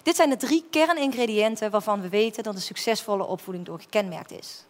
Dit 0.03 0.17
zijn 0.17 0.31
de 0.31 0.37
drie 0.37 0.65
kerningrediënten 0.71 1.71
waarvan 1.71 2.01
we 2.01 2.09
weten 2.09 2.43
dat 2.43 2.55
een 2.55 2.61
succesvolle 2.61 3.25
opvoeding 3.25 3.67
door 3.67 3.81
gekenmerkt 3.81 4.33
is. 4.33 4.65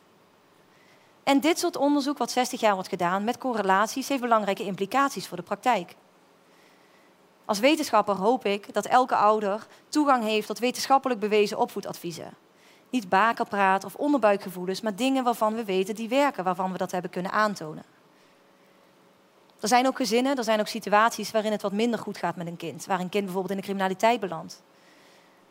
En 1.23 1.41
dit 1.41 1.59
soort 1.59 1.77
onderzoek, 1.77 2.19
wat 2.19 2.31
60 2.31 2.61
jaar 2.61 2.75
wordt 2.75 2.89
gedaan 2.89 3.25
met 3.25 3.39
correlaties, 3.39 4.09
heeft 4.09 4.21
belangrijke 4.21 4.65
implicaties 4.65 5.27
voor 5.27 5.37
de 5.37 5.43
praktijk. 5.43 5.95
Als 7.45 7.59
wetenschapper 7.59 8.15
hoop 8.15 8.45
ik 8.45 8.75
dat 8.75 8.87
elke 8.87 9.17
ouder 9.17 9.67
toegang 9.89 10.25
heeft 10.25 10.47
tot 10.47 10.59
wetenschappelijk 10.59 11.21
bewezen 11.21 11.59
opvoedadviezen. 11.59 12.35
Niet 12.91 13.09
bakerpraat 13.09 13.85
of 13.85 13.95
onderbuikgevoelens, 13.95 14.81
maar 14.81 14.97
dingen 14.97 15.25
waarvan 15.25 15.55
we 15.55 15.65
weten 15.65 15.95
die 15.95 16.09
werken, 16.09 16.45
waarvan 16.45 16.73
we 16.73 16.79
dat 16.79 16.91
hebben 16.91 17.11
kunnen 17.11 17.33
aantonen. 17.33 17.85
Er 19.61 19.69
zijn 19.69 19.87
ook 19.87 19.97
gezinnen, 19.97 20.37
er 20.37 20.45
zijn 20.45 20.61
ook 20.61 20.67
situaties 20.67 21.31
waarin 21.31 21.53
het 21.53 21.63
wat 21.63 21.73
minder 21.73 21.99
goed 21.99 22.17
gaat 22.17 22.37
met 22.37 22.47
een 22.47 22.57
kind. 22.57 22.87
Waar 22.87 23.01
een 23.01 23.09
kind 23.09 23.25
bijvoorbeeld 23.25 23.55
in 23.55 23.61
de 23.61 23.67
criminaliteit 23.67 24.21
belandt. 24.21 24.63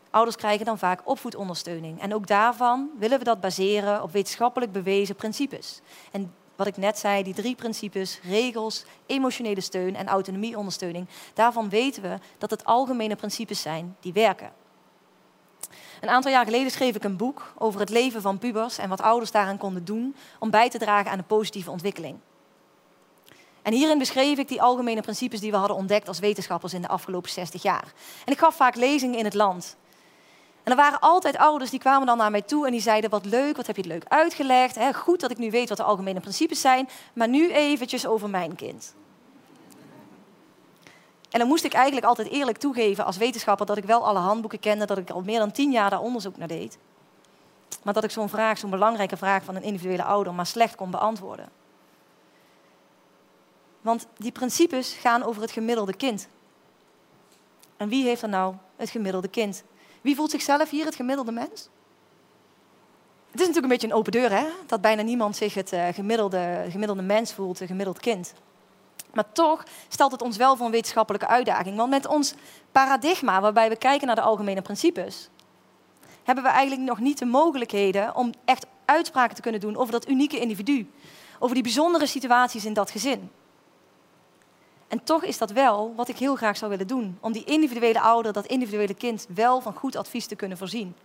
Ouders 0.10 0.36
krijgen 0.36 0.66
dan 0.66 0.78
vaak 0.78 1.02
opvoedondersteuning. 1.04 2.02
En 2.02 2.14
ook 2.14 2.28
daarvan 2.28 2.90
willen 3.00 3.20
we 3.20 3.24
dat 3.24 3.42
baseren 3.42 4.04
op 4.04 4.12
wetenschappelijk 4.12 4.72
bewezen 4.72 5.16
principes. 5.16 5.82
En 6.12 6.34
wat 6.56 6.68
ik 6.68 6.78
net 6.78 6.98
zei, 6.98 7.24
die 7.24 7.34
drie 7.34 7.56
principes, 7.56 8.20
regels, 8.24 8.84
emotionele 9.06 9.62
steun 9.62 9.96
en 9.96 10.08
autonomieondersteuning, 10.08 11.08
daarvan 11.34 11.70
weten 11.70 12.02
we 12.02 12.18
dat 12.38 12.50
het 12.50 12.66
algemene 12.66 13.16
principes 13.16 13.62
zijn 13.62 13.96
die 14.00 14.14
werken. 14.14 14.52
Een 16.02 16.10
aantal 16.10 16.32
jaar 16.32 16.46
geleden 16.46 16.72
schreef 16.72 16.96
ik 16.96 17.04
een 17.04 17.18
boek 17.18 17.54
over 17.58 17.80
het 17.80 17.90
leven 17.90 18.22
van 18.22 18.38
pubers 18.38 18.78
en 18.78 18.90
wat 18.90 19.02
ouders 19.02 19.32
daaraan 19.32 19.58
konden 19.58 19.86
doen 19.86 20.16
om 20.40 20.50
bij 20.50 20.70
te 20.70 20.78
dragen 20.78 21.12
aan 21.12 21.18
de 21.18 21.24
positieve 21.24 21.72
ontwikkeling. 21.72 22.18
En 23.62 23.74
hierin 23.74 23.98
beschreef 23.98 24.38
ik 24.38 24.48
die 24.48 24.62
algemene 24.62 25.02
principes 25.02 25.40
die 25.40 25.52
we 25.52 25.58
hadden 25.58 25.78
ontdekt 25.78 26.08
als 26.08 26.20
wetenschappers 26.20 26.74
in 26.74 26.82
de 26.82 26.88
afgelopen 26.88 27.30
60 27.30 27.62
jaar. 27.62 27.94
En 28.26 28.34
ik 28.34 28.40
gaf 28.40 28.56
vaak 28.56 28.76
lezingen 28.76 29.18
in 29.18 29.26
het 29.26 29.34
land. 29.34 29.78
En 30.64 30.72
er 30.72 30.78
waren 30.78 31.00
altijd 31.00 31.38
ouders 31.38 31.70
die 31.70 31.80
kwamen 31.80 32.08
dan 32.08 32.18
naar 32.18 32.32
mij 32.32 32.42
toe 32.42 32.66
en 32.66 32.72
die 32.72 32.82
zeiden: 32.82 33.10
Wat 33.10 33.26
leuk, 33.26 33.56
wat 33.56 33.68
heb 33.68 33.76
je 33.76 33.82
het 33.82 33.92
leuk 33.92 34.06
uitgelegd. 34.08 34.78
Goed 34.96 35.20
dat 35.20 35.32
ik 35.32 35.38
nu 35.38 35.52
weet 35.52 35.70
wat 35.70 35.78
de 35.78 35.84
algemene 35.84 36.20
principes 36.20 36.62
zijn, 36.62 36.90
maar 37.14 37.28
nu 37.28 37.52
eventjes 37.52 38.06
over 38.06 38.30
mijn 38.30 38.56
kind. 38.56 38.96
En 41.30 41.40
dan 41.40 41.48
moest 41.48 41.64
ik 41.64 41.74
eigenlijk 41.74 42.06
altijd 42.06 42.28
eerlijk 42.28 42.58
toegeven 42.58 43.06
als 43.06 43.18
wetenschapper 43.18 43.66
dat 43.66 43.78
ik 43.78 43.86
wel 43.86 44.06
alle 44.06 44.20
handboeken 44.20 44.60
kende, 44.60 44.86
dat 44.86 44.98
ik 44.98 45.10
al 45.10 45.22
meer 45.22 45.40
dan 45.40 45.52
tien 45.52 45.72
jaar 45.72 45.90
daar 45.90 46.02
onderzoek 46.02 46.38
naar 46.38 46.48
deed. 46.48 46.78
Maar 47.84 47.94
dat 47.94 48.04
ik 48.04 48.12
zo'n 48.12 48.30
vraag, 48.30 48.58
zo'n 48.58 48.70
belangrijke 48.70 49.18
vraag 49.18 49.44
van 49.44 49.56
een 49.56 49.64
individuele 49.64 50.04
ouder, 50.04 50.34
maar 50.34 50.46
slecht 50.46 50.76
kon 50.76 50.92
beantwoorden. 50.92 51.50
Want 53.82 54.08
die 54.18 54.32
principes 54.32 54.94
gaan 54.94 55.24
over 55.24 55.42
het 55.42 55.52
gemiddelde 55.52 55.94
kind. 55.96 56.28
En 57.78 57.90
wie 57.90 58.06
heeft 58.06 58.22
er 58.22 58.30
nou 58.30 58.56
het 58.76 58.90
gemiddelde 58.90 59.28
kind? 59.28 59.64
Wie 60.04 60.16
voelt 60.16 60.32
zichzelf 60.32 60.70
hier 60.70 60.86
het 60.86 60.96
gemiddelde 60.96 61.32
mens? 61.32 61.70
Het 63.32 63.42
is 63.42 63.48
natuurlijk 63.48 63.64
een 63.64 63.80
beetje 63.80 63.88
een 63.88 63.94
open 63.94 64.12
deur, 64.12 64.32
hè? 64.32 64.46
Dat 64.66 64.82
bijna 64.82 65.02
niemand 65.02 65.36
zich 65.36 65.54
het 65.54 65.74
uh, 65.74 65.88
gemiddelde, 65.94 66.66
gemiddelde 66.70 67.02
mens 67.02 67.34
voelt, 67.34 67.60
een 67.60 67.68
gemiddeld 67.68 68.00
kind. 68.00 68.34
Maar 69.14 69.32
toch 69.32 69.64
stelt 69.88 70.12
het 70.12 70.22
ons 70.22 70.38
wel 70.38 70.56
voor 70.56 70.66
een 70.66 70.72
wetenschappelijke 70.72 71.28
uitdaging. 71.28 71.78
Want 71.78 71.90
met 71.90 72.08
ons 72.08 72.34
paradigma, 72.72 73.42
waarbij 73.42 73.70
we 73.70 73.76
kijken 73.76 74.08
naar 74.08 74.16
de 74.16 74.22
algemene 74.22 74.62
principes, 74.62 75.30
hebben 76.24 76.44
we 76.44 76.50
eigenlijk 76.50 76.90
nog 76.90 77.00
niet 77.00 77.18
de 77.18 77.26
mogelijkheden 77.26 78.16
om 78.16 78.34
echt 78.46 78.66
uitspraken 78.86 79.36
te 79.36 79.42
kunnen 79.42 79.62
doen 79.62 79.78
over 79.78 79.92
dat 79.92 80.10
unieke 80.10 80.40
individu. 80.40 80.92
Over 81.40 81.54
die 81.54 81.64
bijzondere 81.64 82.06
situaties 82.06 82.66
in 82.66 82.74
dat 82.74 82.92
gezin. 82.92 83.32
En 84.94 85.04
toch 85.04 85.24
is 85.24 85.38
dat 85.38 85.52
wel 85.52 85.94
wat 85.96 86.08
ik 86.08 86.18
heel 86.18 86.36
graag 86.36 86.58
zou 86.58 86.72
willen 86.72 86.88
doen. 86.88 87.18
Om 87.22 87.32
die 87.32 87.44
individuele 87.44 88.02
ouder, 88.02 88.34
dat 88.34 88.46
individuele 88.46 88.94
kind, 88.94 89.28
wel 89.36 89.62
van 89.62 89.74
goed 89.74 89.96
advies 89.96 90.26
te 90.26 90.36
kunnen 90.36 90.58
voorzien. 90.58 90.96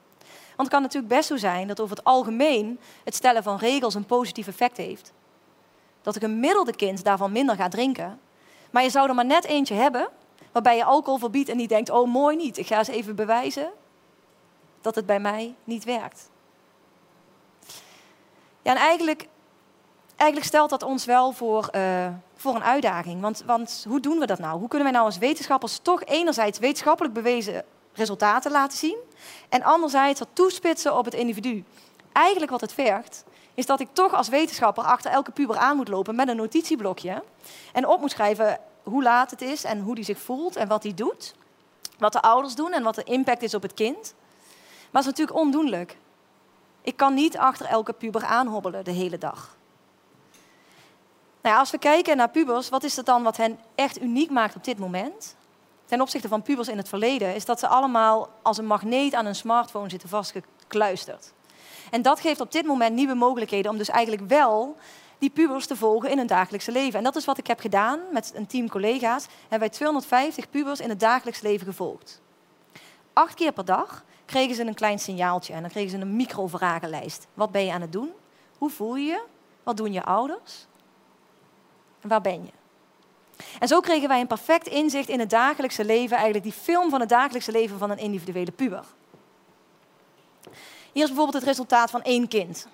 Want 0.56 0.56
het 0.56 0.68
kan 0.68 0.82
natuurlijk 0.82 1.14
best 1.14 1.28
zo 1.28 1.36
zijn 1.36 1.68
dat 1.68 1.80
over 1.80 1.96
het 1.96 2.04
algemeen 2.04 2.78
het 3.04 3.14
stellen 3.14 3.42
van 3.42 3.56
regels 3.56 3.94
een 3.94 4.04
positief 4.04 4.46
effect 4.46 4.76
heeft. 4.76 5.12
Dat 6.02 6.14
een 6.14 6.20
gemiddelde 6.20 6.76
kind 6.76 7.04
daarvan 7.04 7.32
minder 7.32 7.56
gaat 7.56 7.70
drinken. 7.70 8.20
Maar 8.70 8.82
je 8.82 8.90
zou 8.90 9.08
er 9.08 9.14
maar 9.14 9.26
net 9.26 9.44
eentje 9.44 9.74
hebben 9.74 10.08
waarbij 10.52 10.76
je 10.76 10.84
alcohol 10.84 11.18
verbiedt 11.18 11.48
en 11.48 11.58
die 11.58 11.68
denkt, 11.68 11.90
oh 11.90 12.08
mooi 12.08 12.36
niet, 12.36 12.58
ik 12.58 12.66
ga 12.66 12.78
eens 12.78 12.88
even 12.88 13.16
bewijzen 13.16 13.70
dat 14.80 14.94
het 14.94 15.06
bij 15.06 15.20
mij 15.20 15.54
niet 15.64 15.84
werkt. 15.84 16.30
Ja, 18.62 18.70
en 18.70 18.76
eigenlijk, 18.76 19.28
eigenlijk 20.16 20.50
stelt 20.50 20.70
dat 20.70 20.82
ons 20.82 21.04
wel 21.04 21.32
voor, 21.32 21.68
uh, 21.74 22.08
voor 22.38 22.54
een 22.54 22.62
uitdaging. 22.62 23.20
Want, 23.20 23.42
want 23.46 23.84
hoe 23.88 24.00
doen 24.00 24.18
we 24.18 24.26
dat 24.26 24.38
nou? 24.38 24.58
Hoe 24.58 24.68
kunnen 24.68 24.86
wij 24.86 24.96
nou 24.96 25.06
als 25.06 25.18
wetenschappers 25.18 25.78
toch 25.82 26.04
enerzijds 26.04 26.58
wetenschappelijk 26.58 27.14
bewezen 27.14 27.64
resultaten 27.92 28.50
laten 28.50 28.78
zien 28.78 28.96
en 29.48 29.62
anderzijds 29.62 30.18
dat 30.18 30.28
toespitsen 30.32 30.96
op 30.96 31.04
het 31.04 31.14
individu? 31.14 31.64
Eigenlijk 32.12 32.50
wat 32.50 32.60
het 32.60 32.72
vergt, 32.72 33.24
is 33.54 33.66
dat 33.66 33.80
ik 33.80 33.88
toch 33.92 34.14
als 34.14 34.28
wetenschapper 34.28 34.84
achter 34.84 35.10
elke 35.10 35.30
puber 35.30 35.56
aan 35.56 35.76
moet 35.76 35.88
lopen 35.88 36.14
met 36.14 36.28
een 36.28 36.36
notitieblokje 36.36 37.22
en 37.72 37.86
op 37.86 38.00
moet 38.00 38.10
schrijven 38.10 38.58
hoe 38.82 39.02
laat 39.02 39.30
het 39.30 39.42
is 39.42 39.64
en 39.64 39.80
hoe 39.80 39.94
die 39.94 40.04
zich 40.04 40.18
voelt 40.18 40.56
en 40.56 40.68
wat 40.68 40.82
hij 40.82 40.94
doet, 40.94 41.34
wat 41.98 42.12
de 42.12 42.22
ouders 42.22 42.54
doen 42.54 42.72
en 42.72 42.82
wat 42.82 42.94
de 42.94 43.04
impact 43.04 43.42
is 43.42 43.54
op 43.54 43.62
het 43.62 43.74
kind. 43.74 44.14
Maar 44.90 45.02
het 45.02 45.12
is 45.12 45.18
natuurlijk 45.18 45.38
ondoenlijk. 45.38 45.96
Ik 46.82 46.96
kan 46.96 47.14
niet 47.14 47.38
achter 47.38 47.66
elke 47.66 47.92
puber 47.92 48.24
aanhobbelen 48.24 48.84
de 48.84 48.90
hele 48.90 49.18
dag. 49.18 49.57
Nou 51.42 51.54
ja, 51.54 51.58
als 51.58 51.70
we 51.70 51.78
kijken 51.78 52.16
naar 52.16 52.30
pubers, 52.30 52.68
wat 52.68 52.84
is 52.84 52.96
het 52.96 53.06
dan 53.06 53.22
wat 53.22 53.36
hen 53.36 53.58
echt 53.74 54.02
uniek 54.02 54.30
maakt 54.30 54.56
op 54.56 54.64
dit 54.64 54.78
moment? 54.78 55.36
Ten 55.84 56.00
opzichte 56.00 56.28
van 56.28 56.42
pubers 56.42 56.68
in 56.68 56.76
het 56.76 56.88
verleden, 56.88 57.34
is 57.34 57.44
dat 57.44 57.58
ze 57.58 57.68
allemaal 57.68 58.28
als 58.42 58.58
een 58.58 58.66
magneet 58.66 59.14
aan 59.14 59.26
een 59.26 59.34
smartphone 59.34 59.90
zitten 59.90 60.08
vastgekluisterd. 60.08 61.32
En 61.90 62.02
dat 62.02 62.20
geeft 62.20 62.40
op 62.40 62.52
dit 62.52 62.66
moment 62.66 62.94
nieuwe 62.94 63.14
mogelijkheden 63.14 63.70
om 63.70 63.78
dus 63.78 63.88
eigenlijk 63.88 64.28
wel 64.28 64.76
die 65.18 65.30
pubers 65.30 65.66
te 65.66 65.76
volgen 65.76 66.10
in 66.10 66.18
hun 66.18 66.26
dagelijkse 66.26 66.72
leven. 66.72 66.98
En 66.98 67.04
dat 67.04 67.16
is 67.16 67.24
wat 67.24 67.38
ik 67.38 67.46
heb 67.46 67.60
gedaan 67.60 68.00
met 68.12 68.32
een 68.34 68.46
team 68.46 68.68
collega's. 68.68 69.26
Hebben 69.40 69.58
wij 69.58 69.68
250 69.68 70.50
pubers 70.50 70.80
in 70.80 70.88
het 70.88 71.00
dagelijks 71.00 71.40
leven 71.40 71.66
gevolgd. 71.66 72.20
Acht 73.12 73.34
keer 73.34 73.52
per 73.52 73.64
dag 73.64 74.04
kregen 74.24 74.54
ze 74.54 74.66
een 74.66 74.74
klein 74.74 74.98
signaaltje 74.98 75.52
en 75.52 75.60
dan 75.60 75.70
kregen 75.70 75.90
ze 75.90 75.96
een 75.96 76.16
microvragenlijst. 76.16 77.26
Wat 77.34 77.50
ben 77.50 77.64
je 77.64 77.72
aan 77.72 77.80
het 77.80 77.92
doen? 77.92 78.10
Hoe 78.58 78.70
voel 78.70 78.96
je 78.96 79.06
je? 79.06 79.22
Wat 79.62 79.76
doen 79.76 79.92
je 79.92 80.04
ouders? 80.04 80.67
Waar 82.00 82.20
ben 82.20 82.44
je? 82.44 82.50
En 83.58 83.68
zo 83.68 83.80
kregen 83.80 84.08
wij 84.08 84.20
een 84.20 84.26
perfect 84.26 84.66
inzicht 84.66 85.08
in 85.08 85.20
het 85.20 85.30
dagelijkse 85.30 85.84
leven, 85.84 86.16
eigenlijk 86.16 86.44
die 86.44 86.62
film 86.62 86.90
van 86.90 87.00
het 87.00 87.08
dagelijkse 87.08 87.52
leven 87.52 87.78
van 87.78 87.90
een 87.90 87.98
individuele 87.98 88.50
puber. 88.50 88.84
Hier 90.92 91.02
is 91.02 91.08
bijvoorbeeld 91.08 91.34
het 91.34 91.44
resultaat 91.44 91.90
van 91.90 92.02
één 92.02 92.28
kind. 92.28 92.68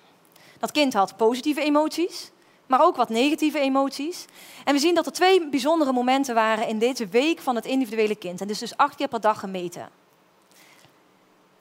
Dat 0.59 0.71
kind 0.71 0.93
had 0.93 1.17
positieve 1.17 1.61
emoties, 1.61 2.31
maar 2.67 2.83
ook 2.83 2.95
wat 2.95 3.09
negatieve 3.09 3.59
emoties. 3.59 4.25
En 4.63 4.73
we 4.73 4.79
zien 4.79 4.95
dat 4.95 5.05
er 5.05 5.11
twee 5.11 5.49
bijzondere 5.49 5.91
momenten 5.91 6.35
waren 6.35 6.67
in 6.67 6.79
deze 6.79 7.07
week 7.07 7.39
van 7.39 7.55
het 7.55 7.65
individuele 7.65 8.15
kind. 8.15 8.41
En 8.41 8.47
dus 8.47 8.59
dus 8.59 8.77
acht 8.77 8.95
keer 8.95 9.07
per 9.07 9.21
dag 9.21 9.39
gemeten. 9.39 9.89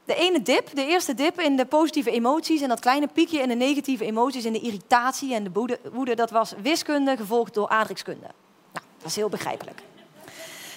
De 0.05 0.15
ene 0.15 0.43
dip, 0.43 0.75
de 0.75 0.87
eerste 0.87 1.15
dip 1.15 1.41
in 1.41 1.57
de 1.57 1.67
positieve 1.67 2.11
emoties 2.11 2.61
en 2.61 2.69
dat 2.69 2.81
kleine 2.81 3.07
piekje 3.07 3.41
in 3.41 3.49
de 3.49 3.55
negatieve 3.55 4.05
emoties, 4.05 4.45
in 4.45 4.53
de 4.53 4.61
irritatie 4.61 5.35
en 5.35 5.45
de 5.45 5.79
woede, 5.93 6.15
dat 6.15 6.31
was 6.31 6.53
wiskunde 6.63 7.17
gevolgd 7.17 7.55
door 7.55 7.69
aardrijkskunde. 7.69 8.27
Nou, 8.73 8.87
dat 8.99 9.07
is 9.07 9.17
heel 9.17 9.29
begrijpelijk. 9.29 9.83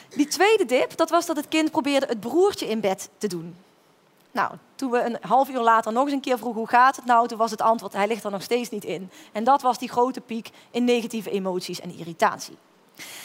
Die 0.10 0.28
tweede 0.28 0.66
dip, 0.66 0.98
dat 0.98 1.10
was 1.10 1.26
dat 1.26 1.36
het 1.36 1.48
kind 1.48 1.72
probeerde 1.72 2.06
het 2.06 2.20
broertje 2.20 2.68
in 2.68 2.80
bed 2.80 3.10
te 3.18 3.28
doen. 3.28 3.56
Nou, 4.32 4.52
toen 4.76 4.92
we 4.92 5.02
een 5.02 5.18
half 5.22 5.50
uur 5.50 5.60
later 5.60 5.92
nog 5.92 6.04
eens 6.04 6.14
een 6.14 6.22
keer 6.22 6.38
vroegen 6.38 6.60
hoe 6.60 6.70
gaat 6.70 6.96
het 6.96 7.06
nou, 7.06 7.28
toen 7.28 7.38
was 7.38 7.52
het 7.52 7.62
antwoord 7.62 7.94
hij 7.94 8.08
ligt 8.08 8.24
er 8.24 8.32
nog 8.32 8.42
steeds 8.42 8.70
niet 8.70 8.86
in. 8.86 9.10
En 9.32 9.44
dat 9.44 9.62
was 9.62 9.78
die 9.78 9.90
grote 9.90 10.22
piek 10.22 10.50
in 10.72 10.84
negatieve 10.84 11.30
emoties 11.30 11.80
en 11.80 11.98
irritatie. 11.98 12.58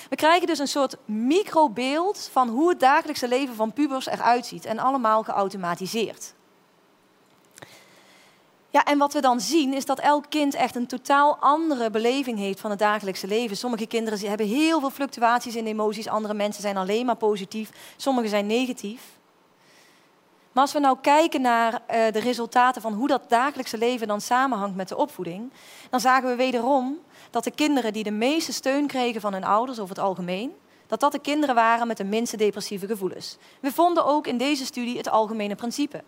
We 0.09 0.17
krijgen 0.17 0.47
dus 0.47 0.59
een 0.59 0.69
soort 0.69 0.97
microbeeld 1.05 2.29
van 2.33 2.49
hoe 2.49 2.69
het 2.69 2.81
dagelijkse 2.81 3.29
leven 3.29 3.55
van 3.55 3.73
pubers 3.73 4.07
eruit 4.07 4.47
ziet 4.47 4.65
en 4.65 4.79
allemaal 4.79 5.23
geautomatiseerd. 5.23 6.35
Ja, 8.73 8.85
en 8.85 8.99
wat 8.99 9.13
we 9.13 9.21
dan 9.21 9.41
zien 9.41 9.75
is 9.75 9.85
dat 9.85 9.99
elk 9.99 10.25
kind 10.29 10.55
echt 10.55 10.75
een 10.75 10.87
totaal 10.87 11.37
andere 11.41 11.91
beleving 11.91 12.39
heeft 12.39 12.61
van 12.61 12.71
het 12.71 12.79
dagelijkse 12.79 13.27
leven. 13.27 13.57
Sommige 13.57 13.87
kinderen 13.87 14.29
hebben 14.29 14.47
heel 14.47 14.81
veel 14.81 14.91
fluctuaties 14.91 15.57
in 15.57 15.67
emoties, 15.67 16.09
andere 16.09 16.35
mensen 16.35 16.63
zijn 16.63 16.77
alleen 16.77 17.07
maar 17.07 17.17
positief, 17.17 17.71
sommige 17.97 18.29
zijn 18.29 18.47
negatief. 18.47 19.03
Maar 20.53 20.63
als 20.63 20.73
we 20.73 20.79
nou 20.79 20.97
kijken 21.01 21.41
naar 21.41 21.73
uh, 21.73 21.79
de 22.13 22.21
resultaten 22.21 22.83
van 22.83 22.93
hoe 22.93 23.09
dat 23.09 23.29
dagelijkse 23.29 23.79
leven 23.79 24.07
dan 24.07 24.21
samenhangt 24.21 24.77
met 24.77 24.89
de 24.89 24.97
opvoeding, 24.97 25.53
dan 25.91 26.01
zagen 26.01 26.29
we 26.29 26.35
wederom 26.35 26.99
dat 27.33 27.45
de 27.45 27.51
kinderen 27.51 27.93
die 27.93 28.05
de 28.05 28.11
meeste 28.11 28.53
steun 28.53 28.87
kregen 28.87 29.21
van 29.21 29.33
hun 29.33 29.45
ouders 29.45 29.79
over 29.79 29.95
het 29.95 30.05
algemeen, 30.05 30.53
dat 30.87 31.01
dat 31.01 31.13
de 31.13 31.19
kinderen 31.19 31.55
waren 31.55 31.87
met 31.87 31.97
de 31.97 32.05
minste 32.05 32.37
depressieve 32.37 32.87
gevoelens. 32.87 33.37
We 33.61 33.73
vonden 33.73 34.05
ook 34.05 34.27
in 34.27 34.39
deze 34.39 34.65
studie 34.65 34.97
het 34.97 35.09
algemene 35.09 35.55
principe. 35.55 36.03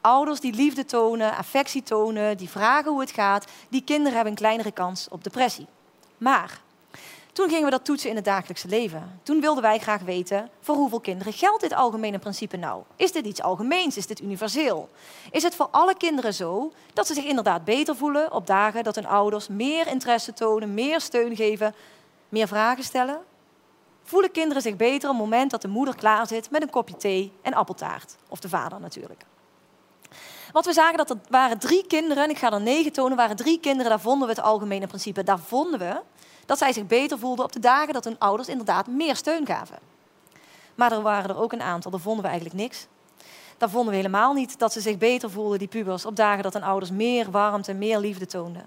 Ouders 0.00 0.40
die 0.40 0.52
liefde 0.52 0.84
tonen, 0.84 1.36
affectie 1.36 1.82
tonen, 1.82 2.36
die 2.36 2.48
vragen 2.48 2.90
hoe 2.90 3.00
het 3.00 3.10
gaat, 3.10 3.46
die 3.68 3.82
kinderen 3.82 4.12
hebben 4.12 4.32
een 4.32 4.38
kleinere 4.38 4.72
kans 4.72 5.08
op 5.10 5.24
depressie. 5.24 5.66
Maar 6.16 6.60
toen 7.32 7.48
gingen 7.48 7.64
we 7.64 7.70
dat 7.70 7.84
toetsen 7.84 8.10
in 8.10 8.16
het 8.16 8.24
dagelijkse 8.24 8.68
leven. 8.68 9.20
Toen 9.22 9.40
wilden 9.40 9.62
wij 9.62 9.78
graag 9.78 10.02
weten 10.02 10.50
voor 10.60 10.74
hoeveel 10.74 11.00
kinderen 11.00 11.32
geldt 11.32 11.60
dit 11.60 11.72
algemene 11.72 12.18
principe 12.18 12.56
nou? 12.56 12.82
Is 12.96 13.12
dit 13.12 13.26
iets 13.26 13.42
algemeens? 13.42 13.96
Is 13.96 14.06
dit 14.06 14.20
universeel? 14.20 14.88
Is 15.30 15.42
het 15.42 15.54
voor 15.54 15.68
alle 15.70 15.96
kinderen 15.96 16.34
zo 16.34 16.72
dat 16.92 17.06
ze 17.06 17.14
zich 17.14 17.24
inderdaad 17.24 17.64
beter 17.64 17.96
voelen 17.96 18.32
op 18.32 18.46
dagen 18.46 18.84
dat 18.84 18.94
hun 18.94 19.06
ouders 19.06 19.48
meer 19.48 19.86
interesse 19.86 20.32
tonen, 20.32 20.74
meer 20.74 21.00
steun 21.00 21.36
geven, 21.36 21.74
meer 22.28 22.48
vragen 22.48 22.84
stellen? 22.84 23.20
Voelen 24.02 24.30
kinderen 24.30 24.62
zich 24.62 24.76
beter 24.76 25.08
op 25.08 25.14
het 25.16 25.24
moment 25.24 25.50
dat 25.50 25.62
de 25.62 25.68
moeder 25.68 25.94
klaar 25.94 26.26
zit 26.26 26.50
met 26.50 26.62
een 26.62 26.70
kopje 26.70 26.96
thee 26.96 27.32
en 27.42 27.54
appeltaart? 27.54 28.16
Of 28.28 28.40
de 28.40 28.48
vader 28.48 28.80
natuurlijk. 28.80 29.24
Want 30.52 30.66
we 30.66 30.72
zagen 30.72 30.96
dat 30.96 31.10
er 31.10 31.16
waren 31.28 31.58
drie 31.58 31.86
kinderen, 31.86 32.24
en 32.24 32.30
ik 32.30 32.38
ga 32.38 32.52
er 32.52 32.60
negen 32.60 32.92
tonen, 32.92 33.16
waren 33.16 33.36
drie 33.36 33.60
kinderen, 33.60 33.90
daar 33.90 34.00
vonden 34.00 34.28
we 34.28 34.34
het 34.34 34.42
algemene 34.42 34.86
principe. 34.86 35.22
Daar 35.22 35.38
vonden 35.38 35.78
we 35.78 36.00
dat 36.48 36.58
zij 36.58 36.72
zich 36.72 36.86
beter 36.86 37.18
voelden 37.18 37.44
op 37.44 37.52
de 37.52 37.60
dagen 37.60 37.92
dat 37.92 38.04
hun 38.04 38.18
ouders 38.18 38.48
inderdaad 38.48 38.86
meer 38.86 39.16
steun 39.16 39.46
gaven. 39.46 39.78
Maar 40.74 40.92
er 40.92 41.02
waren 41.02 41.30
er 41.30 41.40
ook 41.40 41.52
een 41.52 41.62
aantal, 41.62 41.90
daar 41.90 42.00
vonden 42.00 42.22
we 42.22 42.28
eigenlijk 42.28 42.60
niks. 42.60 42.86
Daar 43.58 43.70
vonden 43.70 43.90
we 43.90 43.96
helemaal 43.96 44.32
niet 44.32 44.58
dat 44.58 44.72
ze 44.72 44.80
zich 44.80 44.98
beter 44.98 45.30
voelden, 45.30 45.58
die 45.58 45.68
pubers, 45.68 46.04
op 46.04 46.16
dagen 46.16 46.42
dat 46.42 46.52
hun 46.52 46.62
ouders 46.62 46.90
meer 46.90 47.30
warmte, 47.30 47.74
meer 47.74 47.98
liefde 47.98 48.26
toonden. 48.26 48.66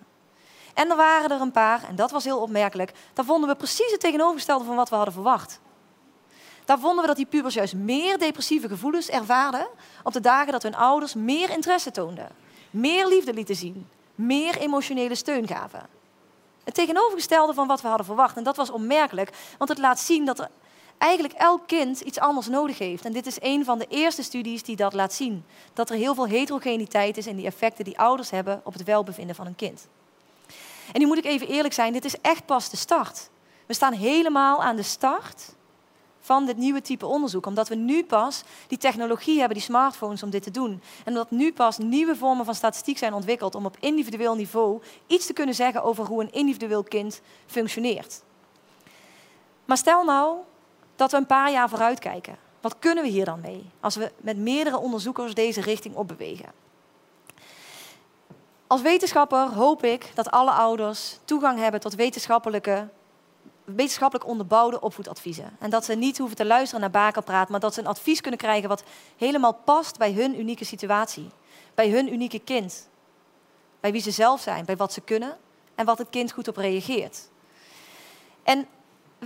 En 0.73 0.89
er 0.89 0.95
waren 0.95 1.31
er 1.31 1.41
een 1.41 1.51
paar, 1.51 1.83
en 1.87 1.95
dat 1.95 2.11
was 2.11 2.23
heel 2.23 2.41
opmerkelijk, 2.41 2.91
daar 3.13 3.25
vonden 3.25 3.49
we 3.49 3.55
precies 3.55 3.91
het 3.91 3.99
tegenovergestelde 3.99 4.65
van 4.65 4.75
wat 4.75 4.89
we 4.89 4.95
hadden 4.95 5.13
verwacht. 5.13 5.59
Daar 6.65 6.79
vonden 6.79 7.01
we 7.01 7.07
dat 7.07 7.15
die 7.15 7.25
pubers 7.25 7.53
juist 7.53 7.75
meer 7.75 8.17
depressieve 8.17 8.67
gevoelens 8.67 9.09
ervaarden 9.09 9.67
op 10.03 10.13
de 10.13 10.19
dagen 10.21 10.51
dat 10.51 10.63
hun 10.63 10.75
ouders 10.75 11.13
meer 11.13 11.49
interesse 11.49 11.91
toonden, 11.91 12.29
meer 12.69 13.07
liefde 13.07 13.33
lieten 13.33 13.55
zien, 13.55 13.87
meer 14.15 14.57
emotionele 14.57 15.15
steun 15.15 15.47
gaven. 15.47 16.00
Het 16.63 16.73
tegenovergestelde 16.73 17.53
van 17.53 17.67
wat 17.67 17.81
we 17.81 17.87
hadden 17.87 18.05
verwacht. 18.05 18.37
En 18.37 18.43
dat 18.43 18.55
was 18.55 18.69
onmerkelijk, 18.69 19.31
want 19.57 19.69
het 19.69 19.79
laat 19.79 19.99
zien 19.99 20.25
dat 20.25 20.39
er 20.39 20.49
eigenlijk 20.97 21.33
elk 21.33 21.67
kind 21.67 21.99
iets 21.99 22.19
anders 22.19 22.47
nodig 22.47 22.77
heeft. 22.77 23.05
En 23.05 23.13
dit 23.13 23.25
is 23.25 23.37
een 23.39 23.65
van 23.65 23.79
de 23.79 23.85
eerste 23.89 24.23
studies 24.23 24.63
die 24.63 24.75
dat 24.75 24.93
laat 24.93 25.13
zien. 25.13 25.45
Dat 25.73 25.89
er 25.89 25.95
heel 25.95 26.15
veel 26.15 26.27
heterogeniteit 26.27 27.17
is 27.17 27.27
in 27.27 27.35
die 27.35 27.45
effecten 27.45 27.85
die 27.85 27.99
ouders 27.99 28.29
hebben 28.29 28.61
op 28.63 28.73
het 28.73 28.83
welbevinden 28.83 29.35
van 29.35 29.45
een 29.45 29.55
kind. 29.55 29.87
En 30.93 30.99
nu 30.99 31.05
moet 31.05 31.17
ik 31.17 31.25
even 31.25 31.47
eerlijk 31.47 31.73
zijn, 31.73 31.93
dit 31.93 32.05
is 32.05 32.21
echt 32.21 32.45
pas 32.45 32.69
de 32.69 32.77
start. 32.77 33.29
We 33.65 33.73
staan 33.73 33.93
helemaal 33.93 34.63
aan 34.63 34.75
de 34.75 34.83
start 34.83 35.55
van 36.21 36.45
dit 36.45 36.57
nieuwe 36.57 36.81
type 36.81 37.05
onderzoek. 37.05 37.45
Omdat 37.45 37.67
we 37.67 37.75
nu 37.75 38.03
pas 38.03 38.43
die 38.67 38.77
technologie 38.77 39.37
hebben, 39.37 39.57
die 39.57 39.65
smartphones, 39.65 40.23
om 40.23 40.29
dit 40.29 40.43
te 40.43 40.51
doen. 40.51 40.81
En 41.03 41.11
omdat 41.11 41.31
nu 41.31 41.53
pas 41.53 41.77
nieuwe 41.77 42.15
vormen 42.15 42.45
van 42.45 42.55
statistiek 42.55 42.97
zijn 42.97 43.13
ontwikkeld 43.13 43.55
om 43.55 43.65
op 43.65 43.77
individueel 43.79 44.35
niveau 44.35 44.81
iets 45.07 45.25
te 45.25 45.33
kunnen 45.33 45.55
zeggen 45.55 45.83
over 45.83 46.05
hoe 46.05 46.21
een 46.21 46.31
individueel 46.31 46.83
kind 46.83 47.21
functioneert. 47.45 48.21
Maar 49.65 49.77
stel 49.77 50.03
nou 50.03 50.37
dat 50.95 51.11
we 51.11 51.17
een 51.17 51.25
paar 51.25 51.51
jaar 51.51 51.69
vooruit 51.69 51.99
kijken. 51.99 52.37
Wat 52.61 52.75
kunnen 52.79 53.03
we 53.03 53.09
hier 53.09 53.25
dan 53.25 53.41
mee 53.41 53.69
als 53.79 53.95
we 53.95 54.11
met 54.17 54.37
meerdere 54.37 54.77
onderzoekers 54.77 55.33
deze 55.33 55.61
richting 55.61 55.95
opbewegen? 55.95 56.51
Als 58.67 58.81
wetenschapper 58.81 59.53
hoop 59.53 59.83
ik 59.83 60.11
dat 60.13 60.31
alle 60.31 60.51
ouders 60.51 61.19
toegang 61.25 61.59
hebben 61.59 61.79
tot 61.79 61.95
wetenschappelijke 61.95 62.87
wetenschappelijk 63.63 64.27
onderbouwde 64.27 64.81
opvoedadviezen. 64.81 65.57
En 65.59 65.69
dat 65.69 65.85
ze 65.85 65.95
niet 65.95 66.17
hoeven 66.17 66.37
te 66.37 66.45
luisteren 66.45 66.81
naar 66.81 66.91
bakerpraat, 66.91 67.49
maar 67.49 67.59
dat 67.59 67.73
ze 67.73 67.79
een 67.79 67.87
advies 67.87 68.21
kunnen 68.21 68.39
krijgen 68.39 68.69
wat 68.69 68.83
helemaal 69.17 69.53
past 69.53 69.97
bij 69.97 70.11
hun 70.11 70.39
unieke 70.39 70.65
situatie. 70.65 71.29
Bij 71.75 71.89
hun 71.89 72.13
unieke 72.13 72.39
kind. 72.39 72.89
Bij 73.79 73.91
wie 73.91 74.01
ze 74.01 74.11
zelf 74.11 74.41
zijn, 74.41 74.65
bij 74.65 74.77
wat 74.77 74.93
ze 74.93 75.01
kunnen 75.01 75.37
en 75.75 75.85
wat 75.85 75.97
het 75.97 76.09
kind 76.09 76.31
goed 76.31 76.47
op 76.47 76.57
reageert. 76.57 77.29
En 78.43 78.67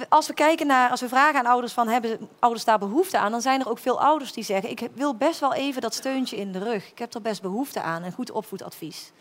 als 0.10 0.27
we 0.27 0.34
kijken 0.34 0.68
naar, 0.68 0.89
als 0.89 1.01
we 1.01 1.08
vragen 1.08 1.39
aan 1.39 1.46
ouders 1.46 1.74
van 1.74 1.88
hebben 1.88 2.30
ouders 2.39 2.65
daar 2.65 2.80
behoefte 2.80 3.18
aan, 3.18 3.32
dan 3.32 3.42
zijn 3.42 3.60
er 3.60 3.70
ook 3.70 3.80
veel 3.80 4.01
ouders 4.01 4.34
die 4.34 4.44
zeggen: 4.44 4.70
ik 4.70 4.89
wil 4.94 5.15
best 5.15 5.39
wel 5.39 5.54
even 5.54 5.82
dat 5.82 5.94
steuntje 5.94 6.38
in 6.38 6.51
de 6.51 6.60
rug. 6.60 6.92
Ik 6.92 7.00
heb 7.00 7.13
er 7.13 7.22
best 7.22 7.42
behoefte 7.42 7.82
aan, 7.82 8.04
een 8.04 8.12
goed 8.12 8.32
opvoedadvies. 8.32 9.12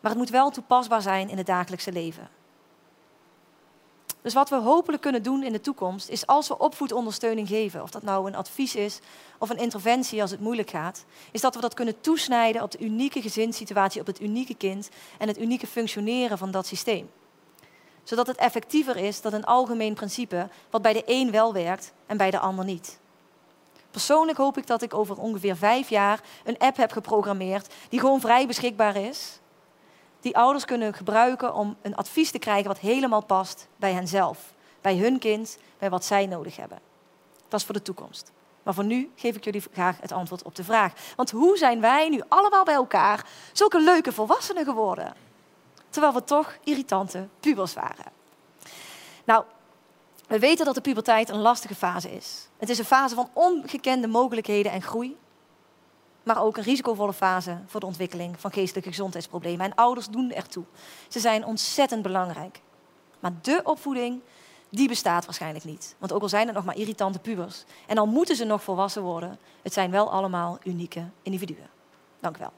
Maar 0.00 0.10
het 0.10 0.20
moet 0.20 0.30
wel 0.30 0.50
toepasbaar 0.50 1.02
zijn 1.02 1.28
in 1.28 1.36
het 1.36 1.46
dagelijkse 1.46 1.92
leven. 1.92 2.28
Dus 4.26 4.34
wat 4.34 4.48
we 4.48 4.56
hopelijk 4.56 5.02
kunnen 5.02 5.22
doen 5.22 5.42
in 5.42 5.52
de 5.52 5.60
toekomst, 5.60 6.08
is 6.08 6.26
als 6.26 6.48
we 6.48 6.58
opvoedondersteuning 6.58 7.48
geven, 7.48 7.82
of 7.82 7.90
dat 7.90 8.02
nou 8.02 8.26
een 8.26 8.34
advies 8.34 8.74
is 8.74 8.98
of 9.38 9.50
een 9.50 9.56
interventie 9.56 10.20
als 10.20 10.30
het 10.30 10.40
moeilijk 10.40 10.70
gaat, 10.70 11.04
is 11.32 11.40
dat 11.40 11.54
we 11.54 11.60
dat 11.60 11.74
kunnen 11.74 12.00
toesnijden 12.00 12.62
op 12.62 12.70
de 12.70 12.78
unieke 12.78 13.22
gezinssituatie, 13.22 14.00
op 14.00 14.06
het 14.06 14.20
unieke 14.20 14.54
kind 14.54 14.88
en 15.18 15.28
het 15.28 15.38
unieke 15.38 15.66
functioneren 15.66 16.38
van 16.38 16.50
dat 16.50 16.66
systeem. 16.66 17.10
Zodat 18.02 18.26
het 18.26 18.36
effectiever 18.36 18.96
is 18.96 19.20
dan 19.20 19.32
een 19.32 19.44
algemeen 19.44 19.94
principe 19.94 20.48
wat 20.70 20.82
bij 20.82 20.92
de 20.92 21.02
een 21.06 21.30
wel 21.30 21.52
werkt 21.52 21.92
en 22.06 22.16
bij 22.16 22.30
de 22.30 22.38
ander 22.38 22.64
niet. 22.64 22.98
Persoonlijk 23.90 24.38
hoop 24.38 24.58
ik 24.58 24.66
dat 24.66 24.82
ik 24.82 24.94
over 24.94 25.16
ongeveer 25.16 25.56
vijf 25.56 25.88
jaar 25.88 26.20
een 26.44 26.58
app 26.58 26.76
heb 26.76 26.92
geprogrammeerd 26.92 27.74
die 27.88 28.00
gewoon 28.00 28.20
vrij 28.20 28.46
beschikbaar 28.46 28.96
is 28.96 29.40
die 30.26 30.36
ouders 30.36 30.64
kunnen 30.64 30.94
gebruiken 30.94 31.54
om 31.54 31.76
een 31.82 31.96
advies 31.96 32.30
te 32.30 32.38
krijgen 32.38 32.66
wat 32.66 32.78
helemaal 32.78 33.24
past 33.24 33.68
bij 33.76 33.92
henzelf, 33.92 34.52
bij 34.80 34.96
hun 34.96 35.18
kind, 35.18 35.58
bij 35.78 35.90
wat 35.90 36.04
zij 36.04 36.26
nodig 36.26 36.56
hebben. 36.56 36.78
Dat 37.48 37.60
is 37.60 37.66
voor 37.66 37.74
de 37.74 37.82
toekomst. 37.82 38.32
Maar 38.62 38.74
voor 38.74 38.84
nu 38.84 39.10
geef 39.16 39.36
ik 39.36 39.44
jullie 39.44 39.62
graag 39.72 40.00
het 40.00 40.12
antwoord 40.12 40.42
op 40.42 40.54
de 40.54 40.64
vraag. 40.64 40.92
Want 41.16 41.30
hoe 41.30 41.56
zijn 41.56 41.80
wij 41.80 42.08
nu 42.08 42.22
allemaal 42.28 42.64
bij 42.64 42.74
elkaar 42.74 43.26
zulke 43.52 43.80
leuke 43.80 44.12
volwassenen 44.12 44.64
geworden? 44.64 45.14
Terwijl 45.90 46.12
we 46.12 46.24
toch 46.24 46.56
irritante 46.64 47.28
pubers 47.40 47.74
waren. 47.74 48.12
Nou, 49.24 49.44
we 50.26 50.38
weten 50.38 50.64
dat 50.64 50.74
de 50.74 50.80
puberteit 50.80 51.28
een 51.28 51.40
lastige 51.40 51.74
fase 51.74 52.10
is. 52.10 52.48
Het 52.56 52.68
is 52.68 52.78
een 52.78 52.84
fase 52.84 53.14
van 53.14 53.30
ongekende 53.32 54.06
mogelijkheden 54.06 54.72
en 54.72 54.82
groei 54.82 55.16
maar 56.26 56.42
ook 56.42 56.56
een 56.56 56.62
risicovolle 56.62 57.12
fase 57.12 57.58
voor 57.66 57.80
de 57.80 57.86
ontwikkeling 57.86 58.40
van 58.40 58.52
geestelijke 58.52 58.88
gezondheidsproblemen. 58.88 59.66
En 59.66 59.74
ouders 59.74 60.08
doen 60.08 60.32
ertoe. 60.32 60.64
Ze 61.08 61.20
zijn 61.20 61.44
ontzettend 61.44 62.02
belangrijk. 62.02 62.60
Maar 63.20 63.32
de 63.42 63.60
opvoeding, 63.64 64.20
die 64.70 64.88
bestaat 64.88 65.24
waarschijnlijk 65.24 65.64
niet. 65.64 65.94
Want 65.98 66.12
ook 66.12 66.22
al 66.22 66.28
zijn 66.28 66.46
het 66.46 66.56
nog 66.56 66.64
maar 66.64 66.76
irritante 66.76 67.18
pubers. 67.18 67.64
En 67.86 67.98
al 67.98 68.06
moeten 68.06 68.36
ze 68.36 68.44
nog 68.44 68.62
volwassen 68.62 69.02
worden, 69.02 69.38
het 69.62 69.72
zijn 69.72 69.90
wel 69.90 70.10
allemaal 70.10 70.58
unieke 70.64 71.04
individuen. 71.22 71.68
Dank 72.20 72.36
u 72.36 72.40
wel. 72.40 72.52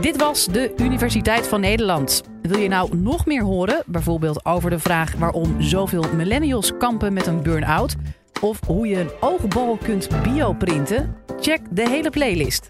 Dit 0.00 0.16
was 0.16 0.46
de 0.46 0.72
Universiteit 0.76 1.48
van 1.48 1.60
Nederland. 1.60 2.22
Wil 2.42 2.58
je 2.58 2.68
nou 2.68 2.96
nog 2.96 3.26
meer 3.26 3.42
horen, 3.42 3.82
bijvoorbeeld 3.86 4.44
over 4.44 4.70
de 4.70 4.78
vraag 4.78 5.14
waarom 5.14 5.62
zoveel 5.62 6.04
millennials 6.14 6.76
kampen 6.76 7.12
met 7.12 7.26
een 7.26 7.42
burn-out? 7.42 7.96
Of 8.42 8.58
hoe 8.66 8.86
je 8.86 9.00
een 9.00 9.10
oogbal 9.20 9.76
kunt 9.76 10.08
bioprinten? 10.22 11.14
Check 11.40 11.60
de 11.70 11.88
hele 11.88 12.10
playlist. 12.10 12.68